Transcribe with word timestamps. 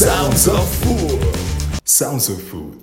Sounds 0.00 0.48
of 0.48 0.66
Food. 0.82 1.20
Sounds 1.84 2.30
of 2.30 2.40
Food. 2.50 2.74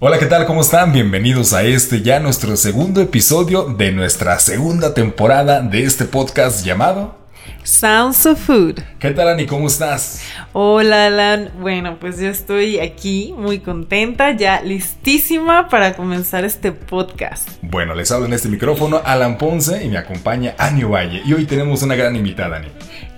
Hola, 0.00 0.18
¿qué 0.18 0.26
tal? 0.26 0.44
¿Cómo 0.44 0.60
están? 0.60 0.92
Bienvenidos 0.92 1.54
a 1.54 1.62
este 1.62 2.02
ya 2.02 2.20
nuestro 2.20 2.58
segundo 2.58 3.00
episodio 3.00 3.64
de 3.64 3.90
nuestra 3.90 4.38
segunda 4.38 4.92
temporada 4.92 5.62
de 5.62 5.84
este 5.84 6.04
podcast 6.04 6.62
llamado 6.62 7.23
Sounds 7.64 8.26
of 8.26 8.38
Food. 8.40 8.80
¿Qué 8.98 9.12
tal, 9.12 9.26
Ani? 9.26 9.46
¿Cómo 9.46 9.68
estás? 9.68 10.22
Hola, 10.52 11.06
Alan. 11.06 11.50
Bueno, 11.60 11.96
pues 11.98 12.20
yo 12.20 12.28
estoy 12.28 12.78
aquí 12.78 13.34
muy 13.38 13.60
contenta, 13.60 14.32
ya 14.32 14.60
listísima 14.60 15.70
para 15.70 15.94
comenzar 15.94 16.44
este 16.44 16.72
podcast. 16.72 17.48
Bueno, 17.62 17.94
les 17.94 18.12
hablo 18.12 18.26
en 18.26 18.34
este 18.34 18.50
micrófono 18.50 19.00
Alan 19.02 19.38
Ponce 19.38 19.82
y 19.82 19.88
me 19.88 19.96
acompaña 19.96 20.54
Ani 20.58 20.84
Valle. 20.84 21.22
Y 21.24 21.32
hoy 21.32 21.46
tenemos 21.46 21.82
una 21.82 21.94
gran 21.94 22.14
invitada, 22.14 22.58
Ani. 22.58 22.68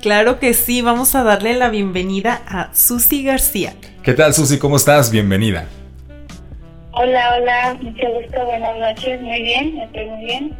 Claro 0.01 0.39
que 0.39 0.55
sí, 0.55 0.81
vamos 0.81 1.17
a 1.17 1.25
darle 1.25 1.55
la 1.55 1.69
bienvenida 1.69 2.41
a 2.47 2.73
Susi 2.73 3.25
García. 3.25 3.75
¿Qué 4.05 4.13
tal, 4.13 4.33
Susi? 4.33 4.61
¿Cómo 4.61 4.77
estás? 4.77 5.11
Bienvenida. 5.11 5.67
Hola, 6.93 7.37
hola, 7.37 7.77
mucho 7.83 8.07
gusto, 8.13 8.47
buenas 8.47 8.79
noches, 8.79 9.21
muy 9.21 9.43
bien, 9.43 9.81
estoy 9.81 10.07
muy 10.07 10.25
bien. 10.25 10.57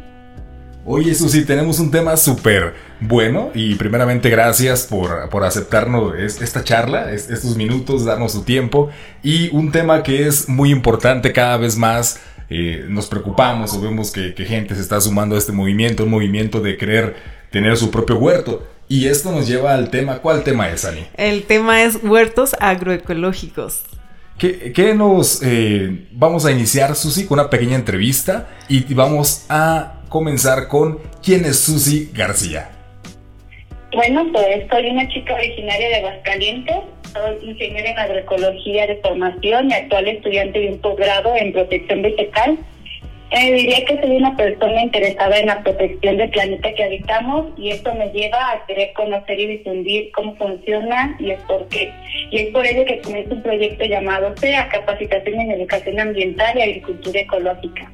Oye, 0.89 1.13
Susi, 1.15 1.43
tenemos 1.43 1.79
un 1.79 1.91
tema 1.91 2.15
súper 2.15 2.73
bueno 3.01 3.51
y 3.53 3.75
primeramente 3.75 4.29
gracias 4.29 4.87
por, 4.87 5.27
por 5.27 5.43
aceptarnos 5.43 6.15
esta 6.15 6.63
charla, 6.63 7.11
estos 7.11 7.57
minutos, 7.57 8.05
darnos 8.05 8.31
su 8.31 8.43
tiempo 8.43 8.89
y 9.21 9.53
un 9.53 9.73
tema 9.73 10.01
que 10.01 10.25
es 10.25 10.47
muy 10.47 10.71
importante 10.71 11.33
cada 11.33 11.57
vez 11.57 11.75
más. 11.75 12.21
Eh, 12.49 12.85
nos 12.87 13.07
preocupamos 13.07 13.73
o 13.73 13.81
vemos 13.81 14.11
que, 14.11 14.31
gente 14.45 14.75
se 14.75 14.81
está 14.81 15.01
sumando 15.01 15.35
a 15.35 15.39
este 15.39 15.51
movimiento, 15.51 16.05
un 16.05 16.09
movimiento 16.09 16.61
de 16.61 16.77
querer 16.77 17.17
tener 17.51 17.75
su 17.75 17.91
propio 17.91 18.15
huerto. 18.17 18.65
Y 18.87 19.07
esto 19.07 19.33
nos 19.33 19.45
lleva 19.45 19.73
al 19.73 19.89
tema, 19.89 20.19
¿cuál 20.19 20.45
tema 20.45 20.69
es, 20.69 20.85
Ani? 20.85 21.05
El 21.17 21.43
tema 21.43 21.83
es 21.83 22.01
huertos 22.01 22.55
agroecológicos. 22.61 23.83
¿Qué, 24.37 24.93
nos 24.95 25.41
eh, 25.43 26.07
vamos 26.13 26.45
a 26.45 26.51
iniciar, 26.53 26.95
Susi, 26.95 27.25
con 27.25 27.39
una 27.39 27.49
pequeña 27.49 27.75
entrevista 27.75 28.47
y 28.69 28.93
vamos 28.93 29.43
a 29.49 29.96
comenzar 30.09 30.67
con 30.67 30.99
quién 31.23 31.45
es 31.45 31.59
Susi 31.59 32.11
García. 32.13 32.69
Bueno, 33.93 34.27
pues 34.33 34.65
soy 34.69 34.89
una 34.89 35.07
chica 35.07 35.33
originaria 35.33 35.89
de 35.89 35.95
Aguascalientes, 35.95 36.75
soy 37.13 37.49
ingeniera 37.49 37.91
en 37.91 37.99
agroecología 37.99 38.85
de 38.85 38.97
formación 38.97 39.71
y 39.71 39.73
actual 39.73 40.07
estudiante 40.07 40.59
de 40.59 40.69
un 40.73 40.79
posgrado 40.79 41.35
en 41.35 41.53
protección 41.53 42.01
vegetal. 42.01 42.57
Eh, 43.31 43.53
diría 43.53 43.83
que 43.83 43.99
soy 43.99 44.15
una 44.17 44.37
persona 44.37 44.83
interesada 44.83 45.37
en 45.37 45.47
la 45.47 45.61
protección 45.61 46.15
del 46.15 46.29
planeta 46.29 46.73
que 46.73 46.83
habitamos 46.83 47.47
y 47.57 47.71
esto 47.71 47.93
me 47.95 48.09
lleva 48.11 48.51
a 48.51 48.65
querer 48.65 48.93
conocer 48.93 49.37
y 49.37 49.47
difundir 49.47 50.11
cómo 50.11 50.35
funciona 50.37 51.17
y 51.19 51.31
es 51.31 51.41
por 51.41 51.67
qué. 51.67 51.91
Y 52.31 52.37
es 52.37 52.53
por 52.53 52.65
ello 52.65 52.85
que 52.85 53.01
comienzo 53.01 53.35
un 53.35 53.43
proyecto 53.43 53.83
llamado 53.85 54.33
SEA, 54.37 54.69
Capacitación 54.69 55.41
en 55.41 55.51
Educación 55.51 55.99
Ambiental 55.99 56.57
y 56.57 56.61
Agricultura 56.61 57.19
Ecológica. 57.19 57.91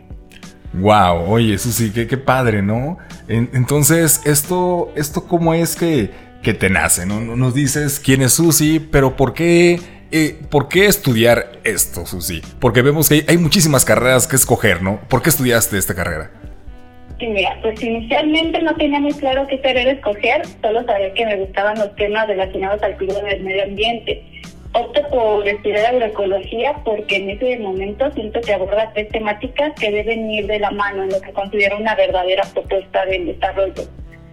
Wow, 0.73 1.29
oye, 1.29 1.53
eso 1.53 1.69
qué, 1.93 2.17
padre, 2.17 2.61
¿no? 2.63 2.97
entonces, 3.27 4.21
esto, 4.25 4.91
esto 4.95 5.27
cómo 5.27 5.53
es 5.53 5.75
que, 5.75 6.09
que 6.41 6.53
te 6.53 6.69
nace, 6.69 7.05
¿no? 7.05 7.21
Nos 7.21 7.53
dices 7.53 7.99
quién 7.99 8.23
es 8.23 8.33
Susi, 8.33 8.79
pero 8.79 9.15
¿por 9.15 9.33
qué, 9.33 9.79
eh, 10.11 10.39
¿por 10.49 10.69
qué 10.69 10.87
estudiar 10.87 11.59
esto, 11.63 12.07
Susi? 12.07 12.41
Porque 12.59 12.81
vemos 12.81 13.07
que 13.07 13.23
hay, 13.27 13.37
muchísimas 13.37 13.85
carreras 13.85 14.27
que 14.27 14.35
escoger, 14.35 14.81
¿no? 14.81 14.99
¿Por 15.09 15.21
qué 15.21 15.29
estudiaste 15.29 15.77
esta 15.77 15.93
carrera? 15.93 16.31
Sí, 17.19 17.27
mira, 17.27 17.55
pues 17.61 17.81
inicialmente 17.81 18.59
no 18.63 18.75
tenía 18.75 18.99
muy 18.99 19.13
claro 19.13 19.45
qué 19.47 19.61
carrera 19.61 19.91
escoger, 19.91 20.41
solo 20.61 20.83
sabía 20.85 21.13
que 21.13 21.25
me 21.25 21.37
gustaban 21.37 21.77
los 21.77 21.95
temas 21.95 22.27
relacionados 22.27 22.81
al 22.81 22.97
cuidado 22.97 23.23
del 23.23 23.43
medio 23.43 23.63
ambiente 23.63 24.23
opto 24.73 25.07
por 25.09 25.47
estudiar 25.47 25.85
agroecología 25.85 26.75
porque 26.83 27.17
en 27.17 27.29
ese 27.31 27.59
momento 27.59 28.11
siento 28.11 28.41
que 28.41 28.53
aborda 28.53 28.91
tres 28.93 29.09
temáticas 29.09 29.73
que 29.79 29.91
deben 29.91 30.29
ir 30.31 30.47
de 30.47 30.59
la 30.59 30.71
mano 30.71 31.03
en 31.03 31.09
lo 31.09 31.21
que 31.21 31.31
considero 31.31 31.77
una 31.77 31.95
verdadera 31.95 32.43
propuesta 32.53 33.05
del 33.05 33.27
desarrollo. 33.27 33.83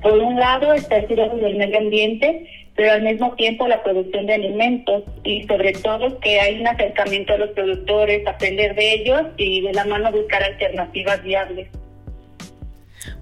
Por 0.02 0.12
un 0.18 0.36
lado 0.36 0.72
está 0.72 0.96
el 0.96 1.06
cuidado 1.06 1.36
del 1.36 1.56
medio 1.56 1.78
ambiente, 1.78 2.46
pero 2.74 2.92
al 2.92 3.02
mismo 3.02 3.34
tiempo 3.34 3.68
la 3.68 3.82
producción 3.82 4.26
de 4.26 4.34
alimentos 4.34 5.04
y 5.24 5.42
sobre 5.46 5.72
todo 5.72 6.18
que 6.20 6.40
hay 6.40 6.60
un 6.60 6.66
acercamiento 6.66 7.34
a 7.34 7.38
los 7.38 7.50
productores, 7.50 8.26
aprender 8.26 8.74
de 8.74 8.94
ellos 8.94 9.22
y 9.36 9.60
de 9.60 9.74
la 9.74 9.84
mano 9.84 10.10
buscar 10.10 10.42
alternativas 10.42 11.22
viables. 11.22 11.68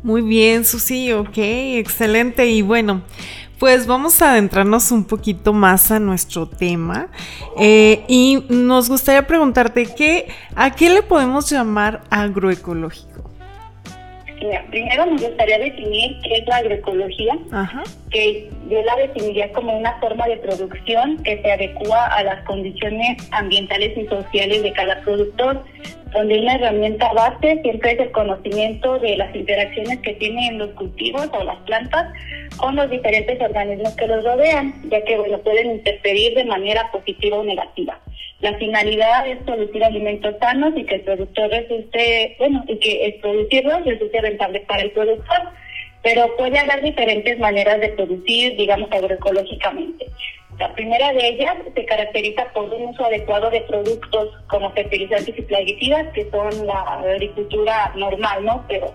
Muy 0.02 0.22
bien, 0.22 0.64
Susi, 0.64 1.12
ok, 1.12 1.38
excelente. 1.38 2.46
Y 2.46 2.62
bueno, 2.62 3.02
pues 3.58 3.86
vamos 3.86 4.22
a 4.22 4.32
adentrarnos 4.32 4.92
un 4.92 5.04
poquito 5.04 5.52
más 5.52 5.90
a 5.90 5.98
nuestro 5.98 6.48
tema 6.48 7.08
eh, 7.58 8.04
y 8.08 8.44
nos 8.48 8.88
gustaría 8.88 9.26
preguntarte 9.26 9.86
qué, 9.96 10.28
a 10.54 10.74
qué 10.74 10.90
le 10.90 11.02
podemos 11.02 11.50
llamar 11.50 12.02
agroecológico. 12.10 13.30
primero 14.70 15.06
me 15.06 15.20
gustaría 15.20 15.58
definir 15.58 16.16
qué 16.22 16.38
es 16.38 16.46
la 16.46 16.56
agroecología, 16.56 17.38
que 18.10 18.48
yo 18.70 18.82
la 18.82 18.96
definiría 18.96 19.52
como 19.52 19.76
una 19.76 19.98
forma 19.98 20.26
de 20.28 20.36
producción 20.36 21.20
que 21.24 21.42
se 21.42 21.50
adecua 21.50 22.06
a 22.06 22.22
las 22.22 22.44
condiciones 22.44 23.16
ambientales 23.32 23.98
y 23.98 24.06
sociales 24.06 24.62
de 24.62 24.72
cada 24.72 25.00
productor, 25.02 25.64
donde 26.12 26.40
una 26.40 26.54
herramienta 26.54 27.12
base 27.12 27.60
siempre 27.62 27.92
es 27.92 28.00
el 28.00 28.12
conocimiento 28.12 28.98
de 28.98 29.16
las 29.16 29.34
interacciones 29.34 29.98
que 30.00 30.14
tienen 30.14 30.58
los 30.58 30.70
cultivos 30.70 31.28
o 31.32 31.44
las 31.44 31.58
plantas 31.60 32.12
con 32.56 32.76
los 32.76 32.90
diferentes 32.90 33.40
organismos 33.40 33.94
que 33.96 34.06
los 34.06 34.24
rodean, 34.24 34.74
ya 34.90 35.02
que 35.04 35.18
bueno, 35.18 35.38
pueden 35.38 35.70
interferir 35.72 36.34
de 36.34 36.44
manera 36.44 36.90
positiva 36.90 37.38
o 37.38 37.44
negativa. 37.44 38.00
La 38.40 38.56
finalidad 38.56 39.28
es 39.28 39.38
producir 39.38 39.82
alimentos 39.82 40.34
sanos 40.40 40.72
y 40.76 40.84
que 40.84 40.96
el 40.96 41.00
productor 41.02 41.50
resulte, 41.50 42.36
bueno, 42.38 42.64
y 42.68 42.78
que 42.78 43.06
el 43.06 43.14
producirlos 43.14 43.84
resulte 43.84 44.20
rentable 44.20 44.60
para 44.60 44.82
el 44.82 44.92
productor, 44.92 45.38
pero 46.02 46.36
puede 46.36 46.58
haber 46.58 46.82
diferentes 46.82 47.38
maneras 47.38 47.80
de 47.80 47.88
producir, 47.88 48.56
digamos, 48.56 48.90
agroecológicamente. 48.92 50.06
La 50.58 50.72
primera 50.74 51.12
de 51.12 51.28
ellas 51.28 51.56
se 51.72 51.84
caracteriza 51.84 52.44
por 52.52 52.64
un 52.64 52.86
uso 52.86 53.04
adecuado 53.04 53.48
de 53.50 53.60
productos 53.62 54.30
como 54.48 54.72
fertilizantes 54.72 55.38
y 55.38 55.42
plaguicidas, 55.42 56.12
que 56.12 56.28
son 56.30 56.66
la 56.66 56.80
agricultura 56.98 57.92
normal, 57.94 58.44
¿no? 58.44 58.64
Pero 58.66 58.92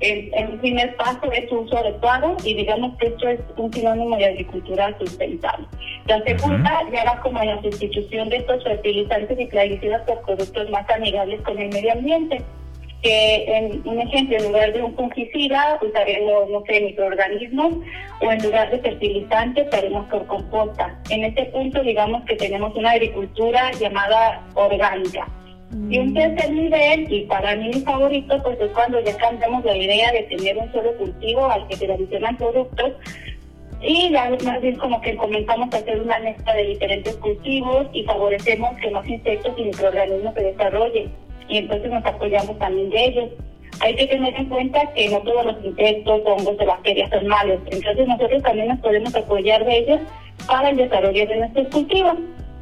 en, 0.00 0.52
un 0.52 0.58
primer 0.58 0.96
paso 0.96 1.30
es 1.32 1.50
su 1.50 1.58
uso 1.58 1.76
adecuado 1.76 2.36
y 2.44 2.54
digamos 2.54 2.96
que 2.96 3.08
esto 3.08 3.28
es 3.28 3.40
un 3.56 3.70
sinónimo 3.72 4.16
de 4.16 4.24
agricultura 4.24 4.96
sustentable. 4.98 5.66
La 6.06 6.22
segunda 6.22 6.80
ya 6.90 7.04
va 7.04 7.20
como 7.20 7.42
en 7.42 7.48
la 7.48 7.62
sustitución 7.62 8.30
de 8.30 8.38
estos 8.38 8.64
fertilizantes 8.64 9.38
y 9.38 9.46
plaguicidas 9.46 10.02
por 10.02 10.22
productos 10.22 10.70
más 10.70 10.88
amigables 10.88 11.42
con 11.42 11.58
el 11.58 11.68
medio 11.68 11.92
ambiente 11.92 12.42
que 13.02 13.44
en 13.44 13.82
un 13.86 14.00
ejemplo, 14.00 14.36
en 14.36 14.44
lugar 14.44 14.72
de 14.72 14.82
un 14.82 14.94
fungicida, 14.94 15.78
usaremos, 15.82 16.48
no 16.50 16.62
sé, 16.66 16.80
microorganismos, 16.80 17.74
o 18.20 18.32
en 18.32 18.42
lugar 18.42 18.70
de 18.70 18.78
fertilizantes, 18.78 19.66
usaremos 19.66 20.08
por 20.08 20.26
composta. 20.26 20.96
En 21.10 21.24
este 21.24 21.46
punto, 21.46 21.82
digamos 21.82 22.24
que 22.24 22.36
tenemos 22.36 22.74
una 22.76 22.92
agricultura 22.92 23.72
llamada 23.72 24.46
orgánica. 24.54 25.26
Y 25.88 25.98
un 25.98 26.14
tercer 26.14 26.52
nivel, 26.52 27.12
y 27.12 27.22
para 27.22 27.56
mí 27.56 27.70
mi 27.74 27.80
favorito, 27.80 28.40
pues 28.42 28.60
es 28.60 28.70
cuando 28.72 29.00
ya 29.00 29.16
cambiamos 29.16 29.64
la 29.64 29.76
idea 29.76 30.12
de 30.12 30.22
tener 30.24 30.58
un 30.58 30.70
solo 30.70 30.96
cultivo 30.98 31.46
al 31.46 31.66
que 31.66 31.76
se 31.76 31.90
adicionan 31.90 32.36
productos, 32.36 32.92
y 33.80 34.10
ya 34.12 34.30
más 34.44 34.60
bien 34.60 34.76
como 34.76 35.00
que 35.00 35.16
comenzamos 35.16 35.74
a 35.74 35.78
hacer 35.78 36.00
una 36.00 36.18
mezcla 36.20 36.54
de 36.54 36.66
diferentes 36.66 37.16
cultivos 37.16 37.88
y 37.92 38.04
favorecemos 38.04 38.78
que 38.80 38.90
más 38.90 39.08
insectos 39.08 39.54
y 39.56 39.64
microorganismos 39.64 40.34
se 40.34 40.42
desarrollen 40.42 41.10
y 41.52 41.58
entonces 41.58 41.90
nos 41.90 42.04
apoyamos 42.06 42.58
también 42.58 42.88
de 42.88 43.04
ellos. 43.04 43.28
Hay 43.80 43.94
que 43.94 44.06
tener 44.06 44.34
en 44.34 44.46
cuenta 44.46 44.80
que 44.94 45.10
no 45.10 45.20
todos 45.20 45.44
los 45.46 45.64
insectos, 45.64 46.22
hongos 46.24 46.56
o 46.58 46.66
bacterias 46.66 47.10
son 47.10 47.26
malos, 47.26 47.60
entonces 47.70 48.08
nosotros 48.08 48.42
también 48.42 48.68
nos 48.68 48.80
podemos 48.80 49.14
apoyar 49.14 49.64
de 49.64 49.78
ellos 49.78 50.00
para 50.46 50.70
el 50.70 50.76
desarrollo 50.78 51.26
de 51.26 51.36
nuestros 51.36 51.68
cultivos. 51.68 52.14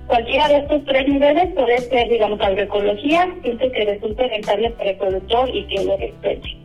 Cualquiera 0.09 0.49
de 0.49 0.57
estos 0.57 0.85
tres 0.87 1.07
niveles 1.07 1.55
puede 1.55 1.79
ser, 1.79 2.09
digamos, 2.09 2.41
agroecología, 2.41 3.33
siempre 3.43 3.71
que 3.71 3.85
resulte 3.85 4.27
rentable 4.27 4.71
para 4.71 4.91
el 4.91 4.97
productor 4.97 5.55
y 5.55 5.65
que 5.67 5.85
lo 5.85 5.97
respete. 5.97 6.57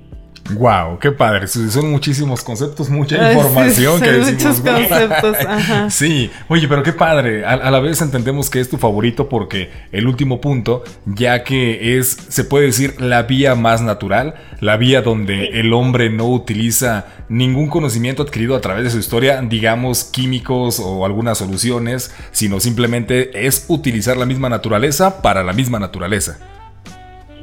Wow, 0.54 1.00
qué 1.00 1.12
padre. 1.12 1.48
Son 1.48 1.90
muchísimos 1.90 2.44
conceptos, 2.44 2.90
mucha 2.90 3.34
información 3.34 4.00
que 4.00 4.12
decimos. 4.12 4.44
Muchos 4.44 4.62
conceptos, 4.62 5.38
ajá. 5.48 5.90
Sí, 5.90 6.30
oye, 6.48 6.68
pero 6.68 6.84
qué 6.84 6.94
padre. 6.94 7.44
A, 7.46 7.72
la 7.72 7.80
vez 7.80 8.00
entendemos 8.02 8.52
que 8.52 8.60
es 8.60 8.70
tu 8.70 8.78
favorito 8.78 9.28
porque 9.28 9.72
el 9.92 10.08
último 10.08 10.42
punto, 10.42 10.84
ya 11.06 11.44
que 11.44 11.98
es, 11.98 12.16
se 12.30 12.44
puede 12.44 12.68
decir, 12.68 13.02
la 13.02 13.24
vía 13.24 13.56
más 13.56 13.82
natural, 13.82 14.36
la 14.60 14.78
vía 14.78 15.02
donde 15.02 15.60
el 15.60 15.74
hombre 15.74 16.12
no 16.12 16.28
utiliza 16.28 17.08
ningún 17.28 17.68
conocimiento 17.68 18.22
adquirido 18.22 18.56
a 18.56 18.62
través 18.62 18.84
de 18.84 18.92
su 18.92 19.00
historia, 19.00 19.42
digamos 19.42 20.04
químicos 20.04 20.80
o 20.80 21.06
algunas 21.06 21.40
soluciones, 21.40 22.14
sino 22.32 22.60
simplemente 22.60 23.48
es 23.48 23.66
utilizar 23.68 24.16
la 24.16 24.28
misma 24.28 24.50
naturaleza 24.50 25.24
para 25.24 25.44
la 25.44 25.54
misma 25.54 25.80
naturaleza. 25.80 26.38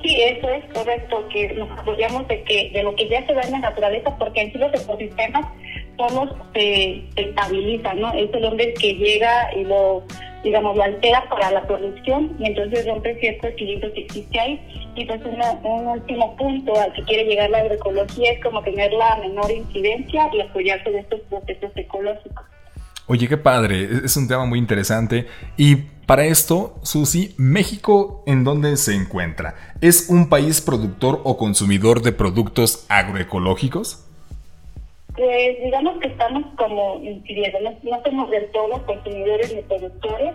Sí, 0.02 0.20
eso 0.20 0.49
es 0.49 0.64
correcto, 0.75 1.28
que 1.28 1.52
nos 1.52 1.70
apoyamos 1.78 2.26
de 2.26 2.43
que 2.43 2.70
de 2.70 2.82
lo 2.82 2.94
que 2.96 3.08
ya 3.08 3.25
se 3.25 3.34
da 3.34 3.43
en 3.43 3.52
la 3.52 3.58
naturaleza, 3.60 4.16
porque 4.19 4.40
en 4.40 4.52
sí 4.52 4.58
los 4.58 4.75
ecosistemas 4.75 5.46
solo 5.96 6.34
se, 6.52 7.02
estabiliza, 7.14 7.94
¿no? 7.94 8.12
Es 8.12 8.32
el 8.34 8.44
hombre 8.44 8.75
que 8.75 8.94
llega 8.94 9.54
y 9.54 9.62
lo, 9.62 10.02
digamos, 10.43 10.76
lo 10.76 10.82
altera 10.82 11.28
para 11.28 11.52
la 11.52 11.62
producción 11.62 12.34
y 12.40 12.46
entonces 12.46 12.84
rompe 12.87 13.14
cierto 13.20 13.46
equilibrio 13.46 13.93
que 13.93 14.00
existe 14.00 14.40
ahí. 14.40 14.60
Y 14.96 15.04
pues 15.04 15.20
un 15.25 15.87
último 15.87 16.37
punto 16.37 16.75
al 16.78 16.93
que 16.94 17.02
quiere 17.02 17.25
llegar 17.25 17.50
la 17.50 17.58
agroecología 17.58 18.32
es 18.32 18.43
como 18.43 18.62
tener 18.62 18.93
la 18.93 19.16
menor 19.16 19.52
incidencia 19.52 20.28
y 20.32 20.40
apoyarse 20.40 20.90
de 20.90 20.98
estos 20.98 21.20
procesos 21.31 21.70
ecológicos. 21.76 22.44
Oye, 23.12 23.28
qué 23.28 23.36
padre, 23.36 23.88
es 24.06 24.16
un 24.16 24.26
tema 24.26 24.46
muy 24.46 24.58
interesante. 24.58 25.26
Y 25.58 25.76
para 26.06 26.24
esto, 26.24 26.76
Susi, 26.80 27.34
¿México 27.36 28.24
en 28.26 28.42
dónde 28.42 28.74
se 28.78 28.94
encuentra? 28.94 29.54
¿Es 29.82 30.08
un 30.08 30.30
país 30.30 30.62
productor 30.62 31.20
o 31.22 31.36
consumidor 31.36 32.00
de 32.00 32.12
productos 32.12 32.86
agroecológicos? 32.88 34.08
Pues 35.14 35.62
digamos 35.62 36.00
que 36.00 36.08
estamos 36.08 36.42
como 36.56 37.02
incidiendo, 37.04 37.58
no, 37.82 38.02
somos 38.02 38.30
del 38.30 38.50
todo 38.50 38.82
consumidores 38.86 39.54
ni 39.54 39.60
productores. 39.60 40.34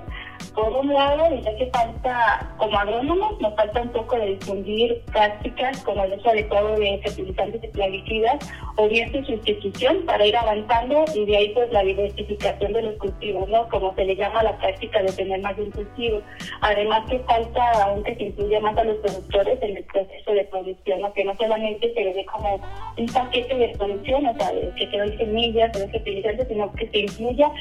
Por 0.54 0.74
un 0.74 0.94
lado, 0.94 1.24
ya 1.42 1.56
que 1.56 1.68
falta, 1.68 2.56
como 2.58 2.78
agrónomos, 2.78 3.40
nos 3.40 3.56
falta 3.56 3.82
un 3.82 3.90
poco 3.90 4.18
de 4.18 4.36
difundir 4.36 5.02
prácticas 5.12 5.84
como 5.84 6.04
el 6.04 6.14
uso 6.14 6.30
adecuado 6.30 6.76
de 6.78 7.00
fertilizantes 7.04 7.64
y 7.64 7.68
plaguicidas 7.68 8.38
o 8.78 8.88
bien 8.88 9.12
su 9.12 9.24
sustitución 9.24 10.04
para 10.06 10.26
ir 10.26 10.36
avanzando 10.36 11.06
y 11.14 11.26
de 11.26 11.38
ahí 11.38 11.50
pues 11.54 11.72
la 11.72 11.84
diversificación 11.84 12.74
de 12.74 12.82
los 12.82 12.96
cultivos, 12.96 13.48
¿no? 13.50 13.68
Como 13.70 13.94
se 13.96 14.06
le 14.06 14.16
llama 14.16 14.44
la 14.44 14.58
práctica 14.58 15.02
de 15.02 15.12
tener 15.12 15.42
más 15.42 15.56
de 15.58 15.64
un 15.64 15.72
cultivo. 15.72 16.22
Además 16.62 17.10
que 17.10 17.20
falta 17.20 17.84
aún 17.84 18.04
que 18.04 18.16
se 18.16 18.24
incluya 18.24 18.60
más 18.60 18.78
a 18.78 18.84
los 18.84 18.98
productores 18.98 19.62
en 19.62 19.78
el 19.78 19.84
proceso 19.86 20.32
de 20.32 20.44
producción, 20.46 21.02
¿no? 21.02 21.14
Que 21.14 21.24
no 21.24 21.36
solamente 21.36 21.94
se 21.94 22.04
le 22.04 22.14
dé 22.14 22.26
como 22.26 22.60
un 22.98 23.06
paquete 23.08 23.56
de 23.56 23.70
producción, 23.78 24.26
o 24.26 24.34
sea, 24.36 24.52
que 24.76 24.88
te 24.88 24.98
doy 24.98 25.18
semillas, 25.18 25.72
te 25.72 25.80
doy 25.80 25.90
fertilizantes, 25.90 26.48
sino 26.48 26.72
que 26.74 26.88
se 26.90 27.00
incluya 27.00 27.52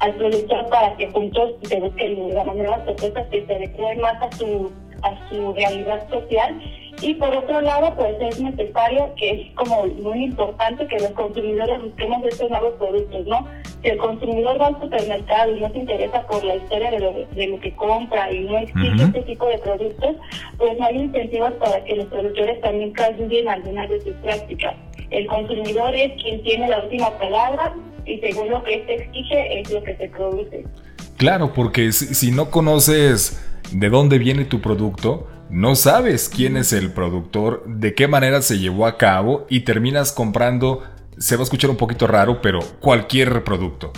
al 0.00 0.14
productor 0.14 0.68
para 0.68 0.96
que 0.96 1.08
juntos 1.08 1.54
se 1.62 1.80
busquen 1.80 2.34
manera 2.46 2.84
propuestas 2.84 3.26
que 3.28 3.44
se 3.46 3.54
adecuen 3.54 4.00
más 4.00 4.22
a 4.22 4.30
su, 4.32 4.70
a 5.02 5.28
su 5.28 5.52
realidad 5.54 6.08
social 6.08 6.60
y 7.00 7.14
por 7.14 7.34
otro 7.34 7.60
lado, 7.60 7.94
pues 7.94 8.16
es 8.20 8.40
necesario 8.40 9.14
que 9.16 9.30
es 9.30 9.54
como 9.54 9.86
muy 9.86 10.24
importante 10.24 10.84
que 10.88 10.98
los 10.98 11.12
consumidores 11.12 11.80
busquemos 11.80 12.24
estos 12.24 12.50
nuevos 12.50 12.74
productos, 12.74 13.24
¿no? 13.26 13.46
Si 13.82 13.88
el 13.88 13.98
consumidor 13.98 14.60
va 14.60 14.66
al 14.66 14.80
supermercado 14.80 15.56
y 15.56 15.60
no 15.60 15.70
se 15.70 15.78
interesa 15.78 16.26
por 16.26 16.42
la 16.42 16.56
historia 16.56 16.90
de 16.90 16.98
lo, 16.98 17.12
de 17.12 17.46
lo 17.46 17.60
que 17.60 17.72
compra 17.76 18.32
y 18.32 18.40
no 18.40 18.58
existe 18.58 19.04
este 19.04 19.22
tipo 19.22 19.46
de 19.46 19.58
productos, 19.58 20.16
pues 20.56 20.78
no 20.78 20.86
hay 20.86 20.96
incentivos 20.96 21.52
para 21.52 21.84
que 21.84 21.94
los 21.94 22.06
productores 22.06 22.60
también 22.62 22.92
cambien 22.92 23.48
algunas 23.48 23.88
de 23.90 24.00
sus 24.00 24.14
prácticas. 24.14 24.74
El 25.10 25.26
consumidor 25.28 25.94
es 25.94 26.20
quien 26.20 26.42
tiene 26.42 26.68
la 26.68 26.82
última 26.82 27.10
palabra 27.18 27.74
y 28.08 28.18
según 28.20 28.50
lo 28.50 28.62
que 28.64 28.74
éste 28.74 28.94
exige 28.94 29.60
es 29.60 29.70
lo 29.70 29.82
que 29.82 29.96
se 29.96 30.08
produce. 30.08 30.64
Claro, 31.16 31.52
porque 31.52 31.92
si 31.92 32.30
no 32.30 32.50
conoces 32.50 33.44
de 33.72 33.90
dónde 33.90 34.18
viene 34.18 34.44
tu 34.44 34.60
producto, 34.60 35.26
no 35.50 35.74
sabes 35.74 36.28
quién 36.28 36.56
es 36.56 36.72
el 36.72 36.92
productor, 36.92 37.64
de 37.66 37.94
qué 37.94 38.06
manera 38.06 38.42
se 38.42 38.58
llevó 38.58 38.86
a 38.86 38.96
cabo 38.96 39.46
y 39.48 39.60
terminas 39.60 40.12
comprando, 40.12 40.82
se 41.18 41.36
va 41.36 41.40
a 41.40 41.44
escuchar 41.44 41.70
un 41.70 41.76
poquito 41.76 42.06
raro, 42.06 42.40
pero 42.40 42.60
cualquier 42.80 43.44
producto. 43.44 43.92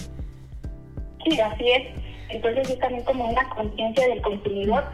Sí, 1.25 1.39
así 1.41 1.65
es. 1.71 1.83
Entonces 2.31 2.71
es 2.71 2.79
también 2.79 3.05
como 3.05 3.29
una 3.29 3.49
conciencia 3.51 4.09
del 4.09 4.23
consumidor 4.23 4.85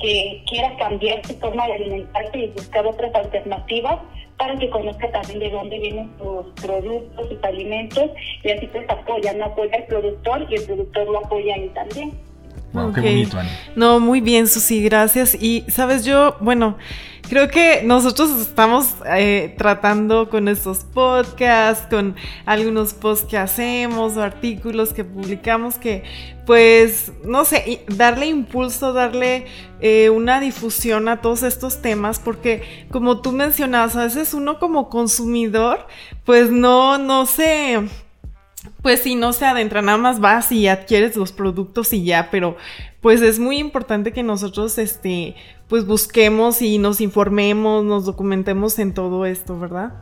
que 0.00 0.42
quiera 0.48 0.76
cambiar 0.76 1.24
su 1.26 1.34
forma 1.38 1.66
de 1.66 1.74
alimentarse 1.74 2.38
y 2.38 2.48
buscar 2.48 2.86
otras 2.86 3.14
alternativas 3.14 4.00
para 4.40 4.56
que 4.58 4.70
conozca 4.70 5.12
también 5.12 5.38
de 5.38 5.50
dónde 5.50 5.78
vienen 5.78 6.10
sus 6.16 6.46
productos, 6.62 7.28
sus 7.28 7.44
alimentos 7.44 8.10
y 8.42 8.50
así 8.50 8.66
pues 8.68 8.88
apoya, 8.88 9.34
no 9.34 9.44
apoya 9.44 9.76
al 9.76 9.84
productor 9.84 10.46
y 10.48 10.54
el 10.54 10.64
productor 10.64 11.08
lo 11.10 11.18
apoya 11.18 11.54
a 11.54 11.58
él 11.58 11.70
también. 11.74 12.29
Wow, 12.72 12.92
qué 12.92 13.00
bonito, 13.00 13.38
Ani. 13.38 13.50
No, 13.74 13.98
muy 13.98 14.20
bien, 14.20 14.46
Susi, 14.46 14.82
gracias. 14.82 15.34
Y 15.34 15.64
sabes, 15.68 16.04
yo, 16.04 16.36
bueno, 16.40 16.76
creo 17.28 17.48
que 17.48 17.82
nosotros 17.84 18.30
estamos 18.40 18.94
eh, 19.06 19.54
tratando 19.58 20.30
con 20.30 20.46
estos 20.46 20.84
podcasts, 20.84 21.86
con 21.90 22.14
algunos 22.46 22.94
posts 22.94 23.26
que 23.26 23.38
hacemos 23.38 24.16
o 24.16 24.22
artículos 24.22 24.92
que 24.92 25.04
publicamos 25.04 25.76
que, 25.78 26.04
pues, 26.46 27.12
no 27.24 27.44
sé, 27.44 27.84
darle 27.88 28.26
impulso, 28.26 28.92
darle 28.92 29.46
eh, 29.80 30.10
una 30.10 30.40
difusión 30.40 31.08
a 31.08 31.20
todos 31.20 31.42
estos 31.42 31.82
temas, 31.82 32.20
porque 32.20 32.86
como 32.90 33.20
tú 33.20 33.32
mencionabas, 33.32 33.96
a 33.96 34.04
veces 34.04 34.32
uno 34.32 34.60
como 34.60 34.88
consumidor, 34.88 35.86
pues 36.24 36.50
no, 36.50 36.98
no 36.98 37.26
sé 37.26 37.80
pues 38.82 39.00
si 39.02 39.14
no 39.14 39.32
se 39.32 39.46
adentra, 39.46 39.82
nada 39.82 39.98
más 39.98 40.20
vas 40.20 40.52
y 40.52 40.68
adquieres 40.68 41.16
los 41.16 41.32
productos 41.32 41.92
y 41.92 42.04
ya, 42.04 42.28
pero 42.30 42.56
pues 43.00 43.22
es 43.22 43.38
muy 43.38 43.58
importante 43.58 44.12
que 44.12 44.22
nosotros, 44.22 44.78
este, 44.78 45.34
pues 45.68 45.86
busquemos 45.86 46.60
y 46.60 46.78
nos 46.78 47.00
informemos, 47.00 47.84
nos 47.84 48.04
documentemos 48.04 48.78
en 48.78 48.92
todo 48.92 49.24
esto, 49.24 49.58
¿verdad? 49.58 49.92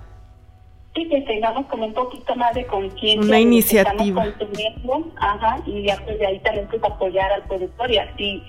Sí, 0.94 1.08
que 1.08 1.20
tengamos 1.20 1.66
como 1.66 1.87
un 1.87 1.94
poquito 1.94 2.34
más 2.34 2.55
de 2.55 2.66
conciencia. 2.66 3.28
Una 3.28 3.38
iniciativa. 3.38 4.26
ajá, 5.20 5.58
y 5.66 5.84
ya 5.84 5.96
pues 6.04 6.19
de 6.19 6.26
ahí 6.26 6.40
también 6.40 6.66
pues 6.69 6.82
apoyar 6.82 7.31
al 7.32 7.44
productor 7.44 7.90
y 7.90 7.99
así 7.99 8.43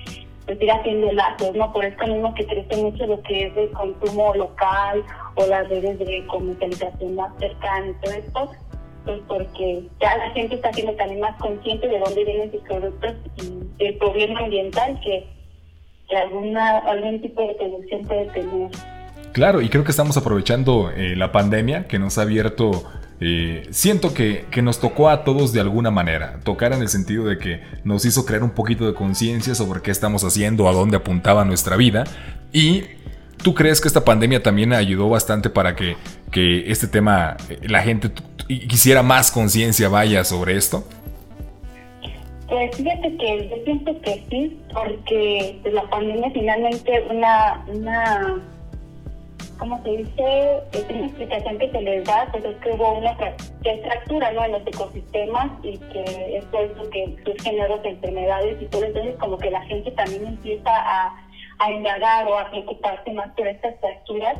pues 0.47 0.59
ir 0.59 0.71
haciendo 0.71 1.12
lazos, 1.12 1.55
¿no? 1.55 1.71
Por 1.71 1.85
eso 1.85 2.07
mismo 2.07 2.33
que 2.33 2.47
crece 2.47 2.81
mucho 2.81 3.05
lo 3.05 3.21
que 3.21 3.47
es 3.47 3.55
de 3.55 3.69
consumo 3.69 4.33
local 4.33 5.03
o 5.35 5.45
las 5.45 5.69
redes 5.69 6.00
de 6.00 6.25
comercialización 6.25 7.15
más 7.15 7.31
cercanas 7.38 7.91
y 7.91 8.03
todo 8.03 8.13
esto 8.15 8.51
pues 9.09 9.21
porque 9.27 9.81
ya 10.00 10.17
la 10.17 10.29
gente 10.31 10.53
está 10.53 10.71
siendo 10.71 10.94
también 10.94 11.19
más 11.19 11.35
consciente 11.41 11.88
de 11.88 11.97
dónde 11.97 12.23
vienen 12.23 12.51
sus 12.51 12.61
productos 12.61 13.15
y 13.38 13.83
el 13.83 13.97
problema 13.97 14.41
ambiental 14.41 15.00
que, 15.03 15.25
alguna, 16.15 16.77
algún 16.79 17.19
tipo 17.19 17.41
de 17.41 17.56
producción 17.56 18.06
puede 18.06 18.25
tener. 18.27 18.69
Claro, 19.31 19.61
y 19.61 19.69
creo 19.69 19.83
que 19.83 19.91
estamos 19.91 20.15
aprovechando 20.17 20.91
eh, 20.91 21.15
la 21.15 21.31
pandemia 21.31 21.88
que 21.88 21.97
nos 21.97 22.19
ha 22.19 22.23
abierto, 22.23 22.83
eh, 23.19 23.67
siento 23.71 24.13
que, 24.13 24.45
que, 24.51 24.61
nos 24.61 24.79
tocó 24.79 25.09
a 25.09 25.23
todos 25.23 25.53
de 25.53 25.62
alguna 25.62 25.89
manera, 25.89 26.39
tocar 26.44 26.73
en 26.73 26.81
el 26.81 26.89
sentido 26.89 27.25
de 27.25 27.39
que 27.39 27.62
nos 27.83 28.05
hizo 28.05 28.25
crear 28.25 28.44
un 28.44 28.51
poquito 28.51 28.85
de 28.85 28.94
conciencia 28.94 29.55
sobre 29.55 29.81
qué 29.81 29.89
estamos 29.89 30.23
haciendo, 30.23 30.69
a 30.69 30.71
dónde 30.71 30.97
apuntaba 30.97 31.45
nuestra 31.45 31.77
vida 31.77 32.03
y 32.51 32.83
¿Tú 33.44 33.53
crees 33.53 33.80
que 33.80 33.88
esta 33.88 34.03
pandemia 34.03 34.44
también 34.44 34.74
ayudó 34.74 35.09
bastante 35.09 35.50
para 35.50 35.75
que, 35.75 35.95
que 36.31 36.69
este 36.71 36.88
tema, 36.88 37.38
eh, 37.50 37.59
la 37.63 37.81
gente 37.81 38.12
quisiera 38.47 39.01
más 39.01 39.31
conciencia 39.31 39.88
vaya 39.89 40.24
sobre 40.24 40.58
esto? 40.58 40.84
Pues 42.48 42.75
fíjate 42.75 43.15
que 43.17 43.50
yo 43.50 43.63
pienso 43.63 44.01
que 44.01 44.25
sí, 44.29 44.60
porque 44.74 45.62
la 45.72 45.84
pandemia 45.89 46.31
finalmente 46.31 47.03
una, 47.10 47.63
una 47.67 48.41
¿cómo 49.60 49.81
se 49.84 49.89
dice? 49.89 50.63
Es 50.72 50.86
una 50.89 51.05
explicación 51.05 51.60
que 51.60 51.69
se 51.69 51.81
les 51.81 52.05
da, 52.05 52.27
pues 52.31 52.43
es 52.43 52.55
que 52.58 52.72
hubo 52.72 52.93
una 52.98 53.15
fractura 53.15 54.31
¿no? 54.31 54.46
en 54.46 54.51
los 54.53 54.65
ecosistemas 54.65 55.51
y 55.63 55.77
que 55.77 56.38
es 56.38 56.43
lo 56.51 56.89
que 56.89 57.15
surgen 57.24 57.58
nuevas 57.58 57.86
enfermedades 57.86 58.62
y 58.62 58.65
todo, 58.65 58.86
entonces 58.86 59.15
como 59.19 59.38
que 59.38 59.51
la 59.51 59.62
gente 59.63 59.91
también 59.91 60.25
empieza 60.25 60.72
a 60.72 61.28
a 61.60 61.72
indagar 61.72 62.28
o 62.28 62.38
a 62.38 62.50
preocuparse 62.50 63.12
más 63.13 63.30
por 63.36 63.48
estas 63.48 63.80
fracturas 63.80 64.38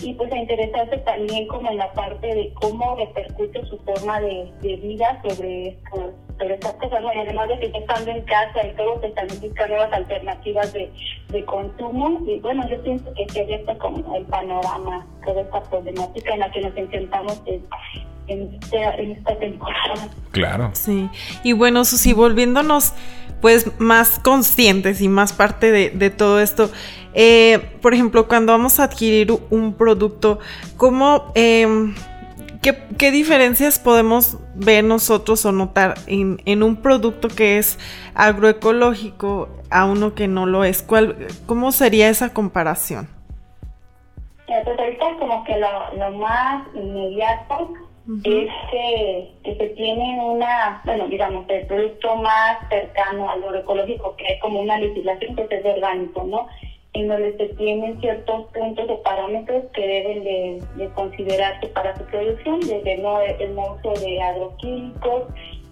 y 0.00 0.14
pues 0.14 0.32
a 0.32 0.36
interesarse 0.36 0.98
también 0.98 1.46
como 1.46 1.70
en 1.70 1.76
la 1.76 1.92
parte 1.92 2.26
de 2.26 2.52
cómo 2.54 2.96
repercute 2.96 3.64
su 3.66 3.78
forma 3.78 4.20
de, 4.20 4.52
vida 4.62 5.20
sobre, 5.22 5.78
sobre 6.38 6.54
estas 6.54 6.72
cosas, 6.74 7.02
¿no? 7.02 7.12
y 7.14 7.18
además 7.18 7.48
de 7.48 7.60
que 7.60 7.78
estando 7.78 8.10
en 8.10 8.22
casa 8.22 8.66
y 8.66 8.74
todo, 8.76 9.00
pues 9.00 9.14
también 9.14 9.40
buscar 9.40 9.68
nuevas 9.68 9.92
alternativas 9.92 10.72
de, 10.72 10.90
de 11.28 11.44
consumo 11.44 12.20
y 12.26 12.40
bueno, 12.40 12.68
yo 12.68 12.82
pienso 12.82 13.12
que 13.14 13.28
sería 13.32 13.56
está 13.56 13.76
como 13.78 14.16
el 14.16 14.24
panorama, 14.26 15.06
toda 15.24 15.42
esta 15.42 15.62
problemática 15.62 16.34
en 16.34 16.40
la 16.40 16.50
que 16.50 16.60
nos 16.62 16.76
enfrentamos 16.76 17.42
en, 17.46 17.64
en, 18.26 18.54
este, 18.54 18.82
en 19.02 19.12
esta 19.12 19.38
temporada. 19.38 20.08
Claro. 20.32 20.70
Sí, 20.72 21.08
y 21.44 21.52
bueno, 21.52 21.84
Susi, 21.84 22.12
volviéndonos 22.12 22.94
pues 23.42 23.78
más 23.78 24.20
conscientes 24.20 25.02
y 25.02 25.08
más 25.08 25.32
parte 25.34 25.70
de, 25.72 26.10
todo 26.10 26.40
esto. 26.40 26.70
Eh, 27.12 27.58
por 27.82 27.92
ejemplo, 27.92 28.28
cuando 28.28 28.52
vamos 28.52 28.80
a 28.80 28.84
adquirir 28.84 29.36
un 29.50 29.74
producto, 29.74 30.38
¿cómo, 30.76 31.32
em, 31.34 31.94
qué, 32.62 33.10
diferencias 33.10 33.80
podemos 33.80 34.38
ver 34.54 34.84
nosotros 34.84 35.44
o 35.44 35.50
notar 35.50 35.96
en, 36.06 36.62
un 36.62 36.76
producto 36.76 37.28
que 37.28 37.58
es 37.58 37.78
agroecológico 38.14 39.48
a 39.70 39.86
uno 39.86 40.14
que 40.14 40.28
no 40.28 40.46
lo 40.46 40.62
es? 40.62 40.82
¿Cuál, 40.82 41.26
¿Cómo 41.46 41.72
sería 41.72 42.08
esa 42.08 42.32
comparación? 42.32 43.08
Pues 44.46 44.78
ahorita 44.78 45.04
como 45.18 45.42
que 45.44 45.56
lo 45.58 46.10
más 46.18 46.64
inmediato 46.74 47.74
es 48.24 48.50
que, 48.70 49.32
se 49.44 49.66
tiene 49.76 50.20
una, 50.20 50.82
bueno, 50.84 51.06
digamos, 51.06 51.48
el 51.48 51.66
producto 51.66 52.16
más 52.16 52.58
cercano 52.68 53.30
al 53.30 53.40
lo 53.40 53.54
ecológico, 53.54 54.16
que 54.16 54.24
es 54.34 54.40
como 54.40 54.60
una 54.60 54.78
legislación 54.78 55.36
que 55.36 55.46
es 55.50 55.64
orgánico, 55.64 56.24
¿no? 56.24 56.48
en 56.94 57.08
donde 57.08 57.36
se 57.38 57.46
tienen 57.54 57.98
ciertos 58.00 58.46
puntos 58.52 58.84
o 58.90 59.02
parámetros 59.02 59.64
que 59.74 59.86
deben 59.86 60.24
de, 60.24 60.90
considerarse 60.94 61.68
para 61.68 61.96
su 61.96 62.04
producción, 62.04 62.60
desde 62.60 62.98
no, 62.98 63.20
el 63.20 63.52
uso 63.52 63.98
de 64.00 64.20
agroquímicos, 64.20 65.24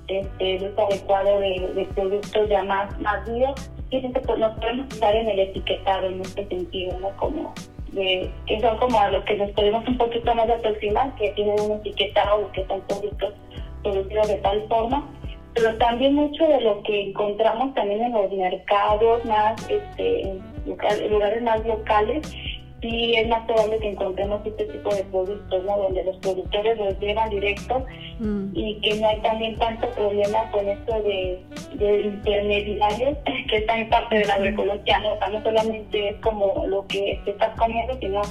este, 0.08 0.56
el 0.56 0.72
uso 0.72 0.86
adecuado 0.86 1.40
de, 1.40 1.86
productos 1.94 2.48
ya 2.48 2.62
más, 2.62 2.98
más 3.00 3.30
vivos, 3.30 3.70
y 3.90 4.00
pues, 4.00 4.38
nos 4.38 4.58
podemos 4.58 4.86
usar 4.94 5.14
en 5.14 5.28
el 5.28 5.40
etiquetado 5.40 6.06
en 6.06 6.20
este 6.22 6.46
sentido, 6.46 6.98
¿no? 7.00 7.10
Como 7.16 7.52
de, 7.92 8.30
que 8.46 8.60
son 8.60 8.76
como 8.78 8.98
a 8.98 9.10
los 9.10 9.24
que 9.24 9.36
nos 9.36 9.50
podemos 9.52 9.86
un 9.86 9.98
poquito 9.98 10.34
más 10.34 10.48
aproximar, 10.48 11.14
que 11.16 11.30
tienen 11.30 11.60
un 11.60 11.72
etiquetado 11.78 12.50
que 12.52 12.66
son 12.66 12.80
productos 12.82 13.34
producidos 13.82 14.28
de 14.28 14.36
tal 14.36 14.66
forma, 14.68 15.06
pero 15.54 15.76
también 15.78 16.14
mucho 16.14 16.46
de 16.46 16.60
lo 16.60 16.82
que 16.82 17.08
encontramos 17.08 17.74
también 17.74 18.02
en 18.02 18.12
los 18.12 18.30
mercados 18.32 19.24
más, 19.24 19.68
este, 19.68 20.22
en 20.22 21.10
lugares 21.10 21.42
más 21.42 21.64
locales, 21.66 22.34
sí 22.80 23.14
es 23.14 23.28
más 23.28 23.44
probable 23.46 23.78
que 23.78 23.90
encontremos 23.90 24.40
este 24.44 24.64
tipo 24.66 24.94
de 24.94 25.04
productos, 25.04 25.64
¿no? 25.64 25.76
Donde 25.76 26.04
los 26.04 26.16
productores 26.18 26.78
los 26.78 26.98
llevan 26.98 27.30
directo 27.30 27.84
mm. 28.18 28.50
y 28.54 28.80
que 28.80 28.94
no 28.94 29.08
hay 29.08 29.20
también 29.20 29.58
tanto 29.58 29.88
problema 29.90 30.50
con 30.50 30.68
esto 30.68 31.02
de, 31.02 31.42
de 31.74 32.00
intermediarios, 32.02 33.18
que 33.48 33.56
está 33.56 33.78
en 33.78 33.88
parte 33.88 34.18
de 34.18 34.24
la 34.24 34.34
agroecología, 34.34 34.98
¿no? 35.00 35.16
no 35.30 35.42
solamente 35.42 36.08
es 36.10 36.16
como 36.16 36.66
lo 36.66 36.86
que 36.86 37.20
te 37.24 37.32
estás 37.32 37.56
comiendo, 37.58 37.98
sino 37.98 38.22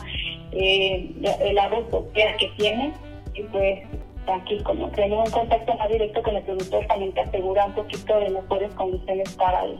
eh, 0.51 1.11
el 1.41 1.57
social 1.91 2.35
que 2.37 2.47
tiene 2.57 2.93
y 3.35 3.43
pues 3.43 3.79
aquí 4.27 4.59
como 4.63 4.89
tenemos 4.89 5.27
un 5.27 5.33
contacto 5.33 5.75
más 5.75 5.89
directo 5.89 6.21
con 6.23 6.35
el 6.35 6.43
productor 6.43 6.85
también 6.87 7.11
te 7.13 7.21
asegura 7.21 7.65
un 7.65 7.73
poquito 7.73 8.19
de 8.19 8.29
mejores 8.29 8.73
condiciones 8.73 9.35
para 9.35 9.65
él 9.65 9.79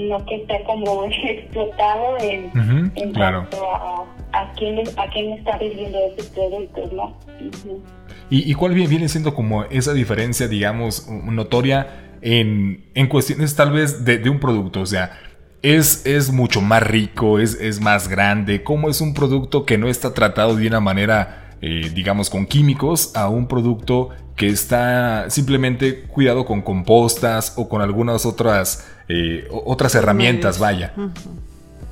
no 0.00 0.24
que 0.24 0.36
esté 0.36 0.62
como 0.64 1.04
explotado 1.24 2.18
en, 2.20 2.50
cuanto 3.12 3.70
a, 3.70 4.04
a, 4.32 4.52
quién, 4.52 4.80
a 4.96 5.08
quién 5.10 5.32
está 5.32 5.58
viviendo 5.58 5.98
esos 5.98 6.26
productos, 6.30 6.92
¿no? 6.92 7.16
¿Y, 8.30 8.50
¿Y, 8.50 8.54
cuál 8.54 8.74
viene 8.74 9.08
siendo 9.08 9.34
como 9.34 9.64
esa 9.64 9.92
diferencia, 9.92 10.48
digamos, 10.48 11.08
notoria 11.08 12.16
en, 12.22 12.84
en 12.94 13.06
cuestiones 13.08 13.54
tal 13.54 13.72
vez 13.72 14.04
de, 14.04 14.18
de 14.18 14.30
un 14.30 14.40
producto? 14.40 14.80
O 14.80 14.86
sea, 14.86 15.18
es, 15.62 16.06
es 16.06 16.32
mucho 16.32 16.60
más 16.60 16.82
rico, 16.82 17.38
es, 17.38 17.60
es 17.60 17.80
más 17.80 18.08
grande, 18.08 18.62
¿cómo 18.62 18.88
es 18.88 19.00
un 19.00 19.14
producto 19.14 19.66
que 19.66 19.78
no 19.78 19.88
está 19.88 20.14
tratado 20.14 20.56
de 20.56 20.66
una 20.66 20.80
manera 20.80 21.42
eh, 21.64 21.92
digamos, 21.94 22.28
con 22.28 22.44
químicos 22.46 23.12
a 23.14 23.28
un 23.28 23.46
producto 23.46 24.08
que 24.34 24.48
está 24.48 25.30
simplemente 25.30 26.02
cuidado 26.02 26.44
con 26.44 26.60
compostas 26.60 27.52
o 27.56 27.68
con 27.68 27.82
algunas 27.82 28.26
otras, 28.26 28.91
eh, 29.08 29.46
otras 29.50 29.94
herramientas, 29.94 30.58
vaya. 30.58 30.92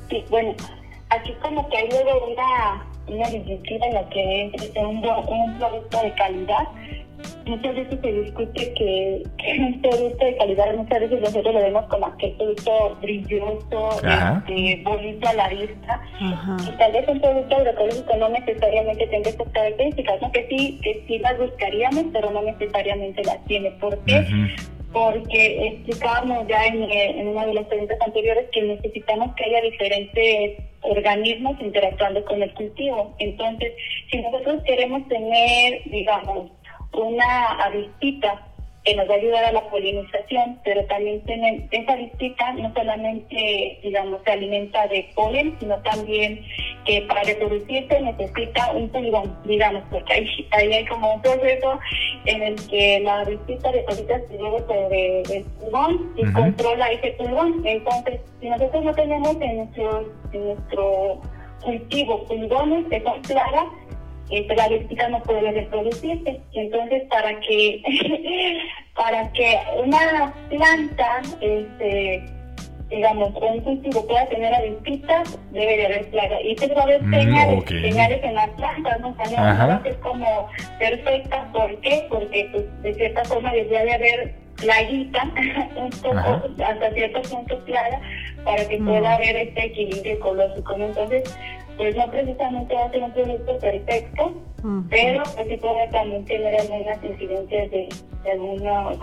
Sí, 0.09 0.23
bueno, 0.29 0.53
aquí 1.09 1.33
como 1.41 1.67
que 1.69 1.77
hay 1.77 1.89
una, 2.31 2.85
una 3.07 3.29
disyuntiva 3.29 3.85
en 3.87 3.93
la 3.93 4.09
que 4.09 4.45
es 4.53 4.71
un, 4.75 4.97
un 4.97 5.57
producto 5.57 6.01
de 6.01 6.13
calidad 6.13 6.67
muchas 7.45 7.75
veces 7.75 7.99
se 8.01 8.11
discute 8.11 8.73
que, 8.73 9.23
un 9.59 9.81
producto 9.81 10.25
de 10.25 10.37
calidad, 10.37 10.75
muchas 10.75 10.99
veces 11.01 11.21
nosotros 11.21 11.53
lo 11.53 11.61
vemos 11.61 11.85
como 11.85 12.07
aquel 12.07 12.31
producto 12.33 12.97
brilloso, 13.01 13.89
este, 14.03 14.81
bonito 14.83 15.27
a 15.27 15.33
la 15.33 15.47
vista, 15.49 16.01
y 16.19 16.77
tal 16.77 16.91
vez 16.91 17.07
un 17.07 17.21
producto 17.21 17.55
agroecológico 17.55 18.17
no 18.17 18.29
necesariamente 18.29 19.07
tenga 19.07 19.29
estas 19.29 19.49
características, 19.49 20.21
¿no? 20.21 20.31
que 20.31 20.47
sí, 20.49 20.79
que 20.81 21.03
sí 21.07 21.19
las 21.19 21.37
buscaríamos, 21.37 22.05
pero 22.13 22.31
no 22.31 22.41
necesariamente 22.41 23.23
las 23.23 23.43
tiene. 23.45 23.71
¿Por 23.71 23.97
qué? 24.05 24.25
Porque 24.93 25.67
explicábamos 25.67 26.47
ya 26.47 26.65
en, 26.65 26.83
en 26.91 27.27
una 27.29 27.45
de 27.45 27.53
las 27.53 27.65
preguntas 27.65 27.97
anteriores 28.05 28.49
que 28.51 28.61
necesitamos 28.61 29.33
que 29.35 29.45
haya 29.45 29.61
diferentes 29.61 30.57
organismos 30.81 31.59
interactuando 31.61 32.23
con 32.25 32.41
el 32.41 32.53
cultivo. 32.53 33.15
Entonces, 33.19 33.73
si 34.09 34.17
nosotros 34.21 34.61
queremos 34.65 35.07
tener, 35.07 35.81
digamos, 35.85 36.51
una 36.93 37.63
avispita 37.63 38.50
que 38.83 38.95
nos 38.95 39.07
va 39.07 39.13
a 39.13 39.17
ayudar 39.17 39.43
a 39.43 39.51
la 39.51 39.69
polinización, 39.69 40.59
pero 40.63 40.83
también 40.85 41.21
tienen, 41.25 41.67
esa 41.69 41.93
avispita 41.93 42.53
no 42.53 42.73
solamente, 42.73 43.79
digamos, 43.83 44.21
se 44.23 44.31
alimenta 44.31 44.87
de 44.87 45.07
polen, 45.13 45.55
sino 45.59 45.77
también 45.83 46.43
que 46.85 47.01
para 47.03 47.21
reproducirse 47.23 48.01
necesita 48.01 48.71
un 48.71 48.89
pulgón, 48.89 49.37
digamos, 49.45 49.83
porque 49.91 50.13
ahí, 50.13 50.47
ahí 50.51 50.73
hay 50.73 50.85
como 50.85 51.13
un 51.13 51.21
proceso 51.21 51.79
en 52.25 52.41
el 52.41 52.67
que 52.69 53.01
la 53.01 53.19
avispita 53.19 53.71
deposita 53.71 54.19
su 54.27 54.33
huevo 54.33 54.59
sobre 54.59 55.21
el 55.21 55.43
pulgón 55.59 56.13
y 56.17 56.31
controla 56.31 56.91
ese 56.91 57.11
pulgón. 57.11 57.61
Entonces, 57.65 58.19
si 58.39 58.49
nosotros 58.49 58.83
no 58.83 58.93
tenemos 58.93 59.39
en 59.41 59.57
nuestro, 59.57 60.11
en 60.33 60.45
nuestro 60.45 61.21
cultivo 61.61 62.25
pulgones 62.25 62.87
que 62.87 63.01
son 63.03 63.21
plagas, 63.21 63.67
este, 64.31 64.55
la 64.55 64.67
biótica 64.67 65.09
no 65.09 65.21
puede 65.23 65.51
reproducirse. 65.51 66.41
Entonces, 66.53 67.03
para 67.09 67.39
que 67.41 67.81
para 68.95 69.31
que 69.33 69.57
una 69.83 70.33
planta, 70.49 71.21
este, 71.41 72.23
digamos, 72.89 73.31
un 73.41 73.59
cultivo 73.61 74.05
pueda 74.05 74.25
tener 74.27 74.53
avispas, 74.53 75.39
debe 75.51 75.77
de 75.77 75.85
haber 75.85 76.09
plaga. 76.11 76.41
Y 76.41 76.57
se 76.57 76.73
va 76.73 76.81
a 76.81 76.83
haber 76.83 77.03
mm, 77.03 77.13
señales, 77.13 77.63
señales 77.67 78.23
en 78.23 78.35
las 78.35 78.49
plantas, 78.51 78.99
¿no? 78.99 79.09
O 79.09 79.25
sea, 79.25 79.53
no, 79.53 79.89
es 79.89 79.95
como 79.97 80.47
perfecta. 80.77 81.49
¿Por 81.53 81.79
qué? 81.81 82.05
Porque, 82.09 82.49
pues, 82.51 82.81
de 82.83 82.93
cierta 82.93 83.23
forma, 83.25 83.51
debería 83.53 83.85
de 83.85 83.93
haber 83.93 84.40
plaguita, 84.61 85.23
un 85.75 85.89
poco, 86.01 86.63
hasta 86.63 86.91
cierto 86.93 87.21
punto 87.23 87.59
plaga, 87.65 87.99
para 88.45 88.67
que 88.67 88.77
pueda 88.77 89.01
mm. 89.01 89.13
haber 89.13 89.35
este 89.35 89.65
equilibrio 89.65 90.13
ecológico. 90.13 90.75
Entonces, 90.75 91.37
pues 91.77 91.95
no 91.95 92.09
precisamente 92.09 92.75
va 92.75 92.85
a 92.85 92.91
ser 92.91 93.03
un 93.03 93.11
producto 93.11 93.57
perfecto, 93.57 94.33
pero 94.89 95.23
pues 95.35 95.47
sí 95.47 95.57
puede 95.57 95.87
también 95.87 96.25
tener 96.25 96.61
algunas 96.61 97.03
incidencias 97.03 97.71
de, 97.71 97.89
de, 98.23 98.31
algunos, 98.31 98.99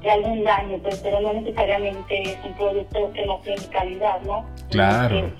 de 0.00 0.10
algún 0.10 0.44
daño, 0.44 0.78
pues, 0.78 1.00
pero 1.02 1.20
no 1.20 1.32
necesariamente 1.32 2.22
es 2.22 2.38
un 2.44 2.54
producto 2.54 3.12
que 3.12 3.26
no 3.26 3.38
tiene 3.40 3.66
calidad, 3.72 4.20
¿no? 4.22 4.44
Claro. 4.70 5.30